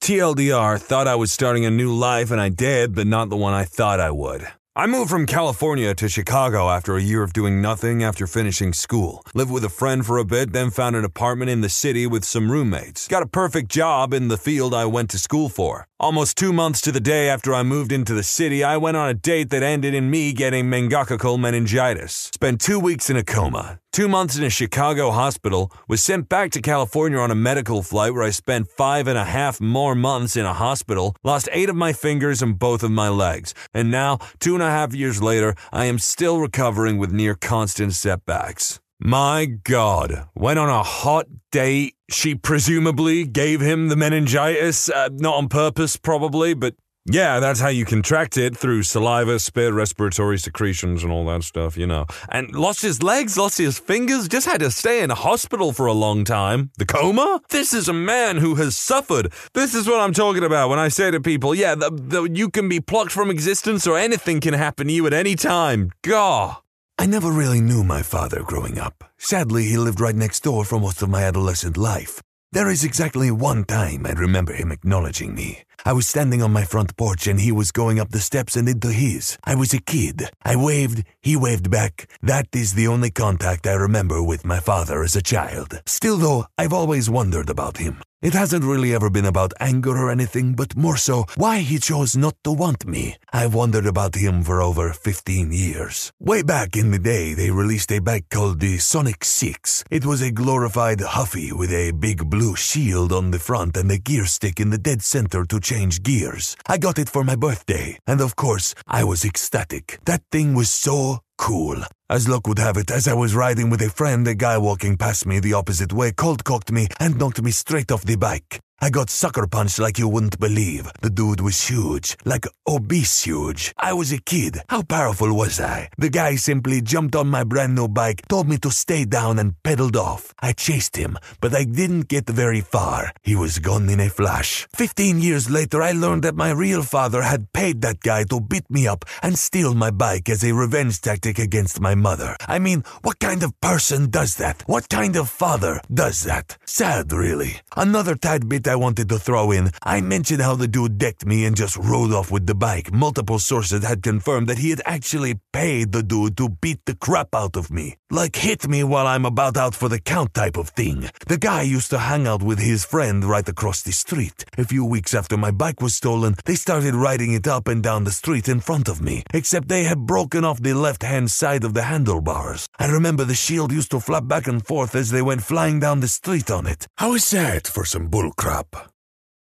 TLDR 0.00 0.80
thought 0.80 1.06
I 1.06 1.16
was 1.16 1.32
starting 1.32 1.64
a 1.66 1.70
new 1.70 1.94
life, 1.94 2.30
and 2.30 2.40
I 2.40 2.48
did, 2.48 2.94
but 2.94 3.06
not 3.06 3.28
the 3.28 3.36
one 3.36 3.52
I 3.52 3.64
thought 3.64 4.00
I 4.00 4.10
would. 4.10 4.46
I 4.78 4.86
moved 4.86 5.10
from 5.10 5.26
California 5.26 5.92
to 5.92 6.08
Chicago 6.08 6.68
after 6.70 6.96
a 6.96 7.02
year 7.02 7.24
of 7.24 7.32
doing 7.32 7.60
nothing 7.60 8.04
after 8.04 8.28
finishing 8.28 8.72
school. 8.72 9.24
Lived 9.34 9.50
with 9.50 9.64
a 9.64 9.68
friend 9.68 10.06
for 10.06 10.18
a 10.18 10.24
bit, 10.24 10.52
then 10.52 10.70
found 10.70 10.94
an 10.94 11.04
apartment 11.04 11.50
in 11.50 11.62
the 11.62 11.68
city 11.68 12.06
with 12.06 12.24
some 12.24 12.48
roommates. 12.48 13.08
Got 13.08 13.24
a 13.24 13.26
perfect 13.26 13.72
job 13.72 14.14
in 14.14 14.28
the 14.28 14.36
field 14.36 14.72
I 14.72 14.84
went 14.84 15.10
to 15.10 15.18
school 15.18 15.48
for. 15.48 15.88
Almost 15.98 16.36
two 16.36 16.52
months 16.52 16.80
to 16.82 16.92
the 16.92 17.00
day 17.00 17.28
after 17.28 17.52
I 17.52 17.64
moved 17.64 17.90
into 17.90 18.14
the 18.14 18.22
city, 18.22 18.62
I 18.62 18.76
went 18.76 18.96
on 18.96 19.08
a 19.08 19.14
date 19.14 19.50
that 19.50 19.64
ended 19.64 19.94
in 19.94 20.10
me 20.10 20.32
getting 20.32 20.66
meningococcal 20.66 21.40
meningitis. 21.40 22.30
Spent 22.32 22.60
two 22.60 22.78
weeks 22.78 23.10
in 23.10 23.16
a 23.16 23.24
coma. 23.24 23.80
Two 23.90 24.06
months 24.06 24.36
in 24.36 24.44
a 24.44 24.50
Chicago 24.50 25.10
hospital, 25.10 25.72
was 25.88 26.04
sent 26.04 26.28
back 26.28 26.52
to 26.52 26.60
California 26.60 27.18
on 27.18 27.32
a 27.32 27.34
medical 27.34 27.82
flight 27.82 28.14
where 28.14 28.22
I 28.22 28.30
spent 28.30 28.70
five 28.70 29.08
and 29.08 29.18
a 29.18 29.24
half 29.24 29.60
more 29.60 29.96
months 29.96 30.36
in 30.36 30.44
a 30.44 30.52
hospital, 30.52 31.16
lost 31.24 31.48
eight 31.50 31.68
of 31.68 31.74
my 31.74 31.92
fingers 31.92 32.40
and 32.40 32.56
both 32.56 32.84
of 32.84 32.92
my 32.92 33.08
legs, 33.08 33.54
and 33.74 33.90
now, 33.90 34.18
two 34.38 34.54
and 34.54 34.62
a 34.62 34.67
half 34.70 34.94
years 34.94 35.22
later, 35.22 35.54
I 35.72 35.86
am 35.86 35.98
still 35.98 36.40
recovering 36.40 36.98
with 36.98 37.12
near 37.12 37.34
constant 37.34 37.92
setbacks. 37.94 38.80
My 39.00 39.44
God, 39.46 40.28
when 40.34 40.58
on 40.58 40.68
a 40.68 40.82
hot 40.82 41.26
date. 41.50 41.94
She 42.10 42.34
presumably 42.34 43.24
gave 43.24 43.60
him 43.60 43.88
the 43.88 43.96
meningitis, 43.96 44.88
uh, 44.88 45.10
not 45.12 45.34
on 45.34 45.48
purpose, 45.48 45.96
probably, 45.96 46.54
but 46.54 46.74
yeah, 47.10 47.40
that's 47.40 47.60
how 47.60 47.68
you 47.68 47.84
contract 47.84 48.36
it 48.36 48.56
through 48.56 48.82
saliva, 48.82 49.38
spit, 49.38 49.72
respiratory 49.72 50.38
secretions, 50.38 51.02
and 51.02 51.12
all 51.12 51.24
that 51.26 51.42
stuff, 51.42 51.76
you 51.76 51.86
know. 51.86 52.06
And 52.28 52.54
lost 52.54 52.82
his 52.82 53.02
legs, 53.02 53.38
lost 53.38 53.58
his 53.58 53.78
fingers, 53.78 54.28
just 54.28 54.46
had 54.46 54.60
to 54.60 54.70
stay 54.70 55.02
in 55.02 55.10
a 55.10 55.14
hospital 55.14 55.72
for 55.72 55.86
a 55.86 55.92
long 55.92 56.24
time. 56.24 56.70
The 56.76 56.86
coma? 56.86 57.40
This 57.48 57.72
is 57.72 57.88
a 57.88 57.92
man 57.92 58.36
who 58.36 58.56
has 58.56 58.76
suffered. 58.76 59.32
This 59.54 59.74
is 59.74 59.88
what 59.88 60.00
I'm 60.00 60.12
talking 60.12 60.44
about 60.44 60.68
when 60.68 60.78
I 60.78 60.88
say 60.88 61.10
to 61.10 61.20
people, 61.20 61.54
yeah, 61.54 61.74
the, 61.74 61.90
the, 61.90 62.22
you 62.24 62.50
can 62.50 62.68
be 62.68 62.80
plucked 62.80 63.12
from 63.12 63.30
existence 63.30 63.86
or 63.86 63.96
anything 63.96 64.40
can 64.40 64.54
happen 64.54 64.88
to 64.88 64.92
you 64.92 65.06
at 65.06 65.12
any 65.12 65.34
time. 65.34 65.92
Gah. 66.02 66.58
I 66.98 67.06
never 67.06 67.30
really 67.30 67.60
knew 67.60 67.84
my 67.84 68.02
father 68.02 68.42
growing 68.42 68.78
up. 68.78 69.04
Sadly, 69.18 69.64
he 69.64 69.78
lived 69.78 70.00
right 70.00 70.16
next 70.16 70.40
door 70.40 70.64
for 70.64 70.80
most 70.80 71.00
of 71.00 71.08
my 71.08 71.22
adolescent 71.22 71.76
life. 71.76 72.20
There 72.50 72.70
is 72.70 72.82
exactly 72.82 73.30
one 73.30 73.64
time 73.64 74.04
I 74.04 74.12
remember 74.12 74.52
him 74.52 74.72
acknowledging 74.72 75.34
me. 75.34 75.67
I 75.84 75.92
was 75.92 76.08
standing 76.08 76.42
on 76.42 76.52
my 76.52 76.64
front 76.64 76.96
porch 76.96 77.26
and 77.26 77.40
he 77.40 77.52
was 77.52 77.72
going 77.72 78.00
up 78.00 78.10
the 78.10 78.18
steps 78.18 78.56
and 78.56 78.68
into 78.68 78.90
his. 78.92 79.38
I 79.44 79.54
was 79.54 79.72
a 79.72 79.80
kid. 79.80 80.30
I 80.44 80.56
waved, 80.56 81.04
he 81.22 81.36
waved 81.36 81.70
back. 81.70 82.10
That 82.22 82.48
is 82.54 82.74
the 82.74 82.88
only 82.88 83.10
contact 83.10 83.66
I 83.66 83.74
remember 83.74 84.22
with 84.22 84.44
my 84.44 84.60
father 84.60 85.02
as 85.02 85.16
a 85.16 85.22
child. 85.22 85.80
Still, 85.86 86.16
though, 86.16 86.46
I've 86.56 86.72
always 86.72 87.08
wondered 87.08 87.48
about 87.48 87.78
him. 87.78 88.00
It 88.20 88.34
hasn't 88.34 88.64
really 88.64 88.92
ever 88.92 89.10
been 89.10 89.26
about 89.26 89.52
anger 89.60 89.96
or 89.96 90.10
anything, 90.10 90.54
but 90.54 90.76
more 90.76 90.96
so 90.96 91.26
why 91.36 91.60
he 91.60 91.78
chose 91.78 92.16
not 92.16 92.34
to 92.42 92.50
want 92.50 92.84
me. 92.84 93.14
I've 93.32 93.54
wondered 93.54 93.86
about 93.86 94.16
him 94.16 94.42
for 94.42 94.60
over 94.60 94.92
15 94.92 95.52
years. 95.52 96.10
Way 96.18 96.42
back 96.42 96.76
in 96.76 96.90
the 96.90 96.98
day, 96.98 97.32
they 97.34 97.52
released 97.52 97.92
a 97.92 98.00
bike 98.00 98.28
called 98.28 98.58
the 98.58 98.78
Sonic 98.78 99.24
6. 99.24 99.84
It 99.88 100.04
was 100.04 100.20
a 100.20 100.32
glorified 100.32 101.00
Huffy 101.00 101.52
with 101.52 101.70
a 101.70 101.92
big 101.92 102.28
blue 102.28 102.56
shield 102.56 103.12
on 103.12 103.30
the 103.30 103.38
front 103.38 103.76
and 103.76 103.88
a 103.92 103.98
gear 103.98 104.26
stick 104.26 104.58
in 104.58 104.70
the 104.70 104.78
dead 104.78 105.00
center 105.02 105.44
to 105.44 105.60
change 105.68 106.02
gears. 106.02 106.56
I 106.66 106.78
got 106.78 106.98
it 106.98 107.10
for 107.10 107.22
my 107.24 107.36
birthday, 107.36 107.98
and 108.06 108.22
of 108.22 108.36
course, 108.36 108.74
I 108.86 109.04
was 109.04 109.24
ecstatic. 109.24 109.98
That 110.06 110.22
thing 110.32 110.54
was 110.54 110.70
so 110.70 111.18
cool. 111.36 111.76
As 112.08 112.26
luck 112.26 112.46
would 112.46 112.58
have 112.58 112.78
it, 112.78 112.90
as 112.90 113.06
I 113.06 113.12
was 113.12 113.34
riding 113.34 113.68
with 113.68 113.82
a 113.82 113.90
friend, 113.90 114.26
a 114.26 114.34
guy 114.34 114.56
walking 114.56 114.96
past 114.96 115.26
me 115.26 115.40
the 115.40 115.52
opposite 115.52 115.92
way 115.92 116.12
cold 116.12 116.42
cocked 116.42 116.72
me 116.72 116.88
and 116.98 117.18
knocked 117.18 117.42
me 117.42 117.50
straight 117.50 117.92
off 117.92 118.02
the 118.02 118.16
bike. 118.16 118.60
I 118.80 118.90
got 118.90 119.10
sucker 119.10 119.48
punched 119.48 119.80
like 119.80 119.98
you 119.98 120.08
wouldn't 120.08 120.38
believe. 120.38 120.88
The 121.02 121.10
dude 121.10 121.40
was 121.40 121.66
huge, 121.66 122.16
like 122.24 122.46
obese 122.66 123.24
huge. 123.24 123.74
I 123.76 123.92
was 123.92 124.12
a 124.12 124.18
kid. 124.18 124.60
How 124.68 124.82
powerful 124.82 125.34
was 125.34 125.60
I? 125.60 125.88
The 125.98 126.08
guy 126.08 126.36
simply 126.36 126.80
jumped 126.80 127.16
on 127.16 127.26
my 127.26 127.42
brand 127.42 127.74
new 127.74 127.88
bike, 127.88 128.22
told 128.28 128.48
me 128.48 128.56
to 128.58 128.70
stay 128.70 129.04
down, 129.04 129.40
and 129.40 129.60
pedaled 129.64 129.96
off. 129.96 130.32
I 130.40 130.52
chased 130.52 130.96
him, 130.96 131.18
but 131.40 131.56
I 131.56 131.64
didn't 131.64 132.06
get 132.06 132.28
very 132.28 132.60
far. 132.60 133.12
He 133.22 133.34
was 133.34 133.58
gone 133.58 133.88
in 133.88 133.98
a 133.98 134.08
flash. 134.08 134.68
Fifteen 134.76 135.20
years 135.20 135.50
later, 135.50 135.82
I 135.82 135.90
learned 135.90 136.22
that 136.22 136.36
my 136.36 136.52
real 136.52 136.84
father 136.84 137.22
had 137.22 137.52
paid 137.52 137.82
that 137.82 137.98
guy 137.98 138.22
to 138.24 138.40
beat 138.40 138.70
me 138.70 138.86
up 138.86 139.04
and 139.24 139.36
steal 139.36 139.74
my 139.74 139.90
bike 139.90 140.28
as 140.28 140.44
a 140.44 140.54
revenge 140.54 141.00
tactic 141.00 141.40
against 141.40 141.80
my 141.80 141.96
mother. 141.96 142.36
I 142.46 142.60
mean, 142.60 142.84
what 143.02 143.18
kind 143.18 143.42
of 143.42 143.60
person 143.60 144.08
does 144.10 144.36
that? 144.36 144.62
What 144.66 144.88
kind 144.88 145.16
of 145.16 145.28
father 145.28 145.80
does 145.92 146.22
that? 146.24 146.56
Sad, 146.64 147.12
really. 147.12 147.60
Another 147.76 148.14
tad 148.14 148.48
bit 148.48 148.67
I 148.68 148.76
wanted 148.76 149.08
to 149.08 149.18
throw 149.18 149.50
in. 149.50 149.70
I 149.82 150.00
mentioned 150.00 150.42
how 150.42 150.54
the 150.54 150.68
dude 150.68 150.98
decked 150.98 151.24
me 151.24 151.44
and 151.46 151.56
just 151.56 151.76
rode 151.76 152.12
off 152.12 152.30
with 152.30 152.46
the 152.46 152.54
bike. 152.54 152.92
Multiple 152.92 153.38
sources 153.38 153.84
had 153.84 154.02
confirmed 154.02 154.46
that 154.48 154.58
he 154.58 154.70
had 154.70 154.82
actually 154.84 155.40
paid 155.52 155.92
the 155.92 156.02
dude 156.02 156.36
to 156.36 156.48
beat 156.48 156.84
the 156.84 156.94
crap 156.94 157.34
out 157.34 157.56
of 157.56 157.70
me. 157.70 157.96
Like 158.10 158.36
hit 158.36 158.68
me 158.68 158.84
while 158.84 159.06
I'm 159.06 159.24
about 159.24 159.56
out 159.56 159.74
for 159.74 159.88
the 159.88 159.98
count 159.98 160.34
type 160.34 160.56
of 160.56 160.70
thing. 160.70 161.10
The 161.26 161.38
guy 161.38 161.62
used 161.62 161.90
to 161.90 161.98
hang 161.98 162.26
out 162.26 162.42
with 162.42 162.58
his 162.58 162.84
friend 162.84 163.24
right 163.24 163.48
across 163.48 163.82
the 163.82 163.92
street. 163.92 164.44
A 164.56 164.64
few 164.64 164.84
weeks 164.84 165.14
after 165.14 165.36
my 165.36 165.50
bike 165.50 165.80
was 165.80 165.94
stolen, 165.94 166.34
they 166.44 166.54
started 166.54 166.94
riding 166.94 167.32
it 167.32 167.46
up 167.46 167.68
and 167.68 167.82
down 167.82 168.04
the 168.04 168.10
street 168.10 168.48
in 168.48 168.60
front 168.60 168.88
of 168.88 169.00
me, 169.00 169.22
except 169.32 169.68
they 169.68 169.84
had 169.84 170.06
broken 170.06 170.44
off 170.44 170.62
the 170.62 170.74
left 170.74 171.02
hand 171.02 171.30
side 171.30 171.64
of 171.64 171.74
the 171.74 171.82
handlebars. 171.82 172.68
I 172.78 172.86
remember 172.86 173.24
the 173.24 173.34
shield 173.34 173.72
used 173.72 173.90
to 173.92 174.00
flap 174.00 174.26
back 174.26 174.46
and 174.46 174.64
forth 174.66 174.94
as 174.94 175.10
they 175.10 175.22
went 175.22 175.42
flying 175.42 175.80
down 175.80 176.00
the 176.00 176.08
street 176.08 176.50
on 176.50 176.66
it. 176.66 176.86
How 176.96 177.14
is 177.14 177.30
that 177.30 177.66
for 177.66 177.84
some 177.84 178.08
bullcrap? 178.08 178.57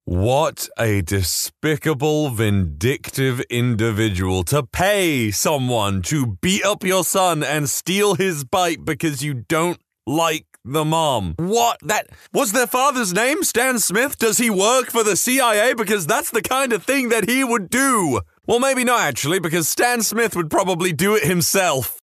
What 0.04 0.68
a 0.78 1.00
despicable, 1.00 2.30
vindictive 2.30 3.40
individual 3.42 4.42
to 4.44 4.64
pay 4.64 5.30
someone 5.30 6.02
to 6.02 6.38
beat 6.40 6.64
up 6.64 6.82
your 6.82 7.04
son 7.04 7.44
and 7.44 7.70
steal 7.70 8.16
his 8.16 8.42
bike 8.42 8.84
because 8.84 9.22
you 9.22 9.32
don't 9.32 9.80
like 10.04 10.46
the 10.64 10.84
mom. 10.84 11.34
What? 11.38 11.78
That 11.82 12.08
was 12.32 12.50
their 12.50 12.66
father's 12.66 13.12
name, 13.12 13.44
Stan 13.44 13.78
Smith? 13.78 14.18
Does 14.18 14.38
he 14.38 14.50
work 14.50 14.90
for 14.90 15.04
the 15.04 15.16
CIA? 15.16 15.74
Because 15.74 16.06
that's 16.06 16.30
the 16.30 16.42
kind 16.42 16.72
of 16.72 16.82
thing 16.82 17.08
that 17.10 17.28
he 17.28 17.44
would 17.44 17.70
do. 17.70 18.20
Well, 18.44 18.58
maybe 18.58 18.82
not 18.82 19.02
actually, 19.02 19.38
because 19.38 19.68
Stan 19.68 20.02
Smith 20.02 20.34
would 20.34 20.50
probably 20.50 20.92
do 20.92 21.14
it 21.14 21.22
himself. 21.24 22.01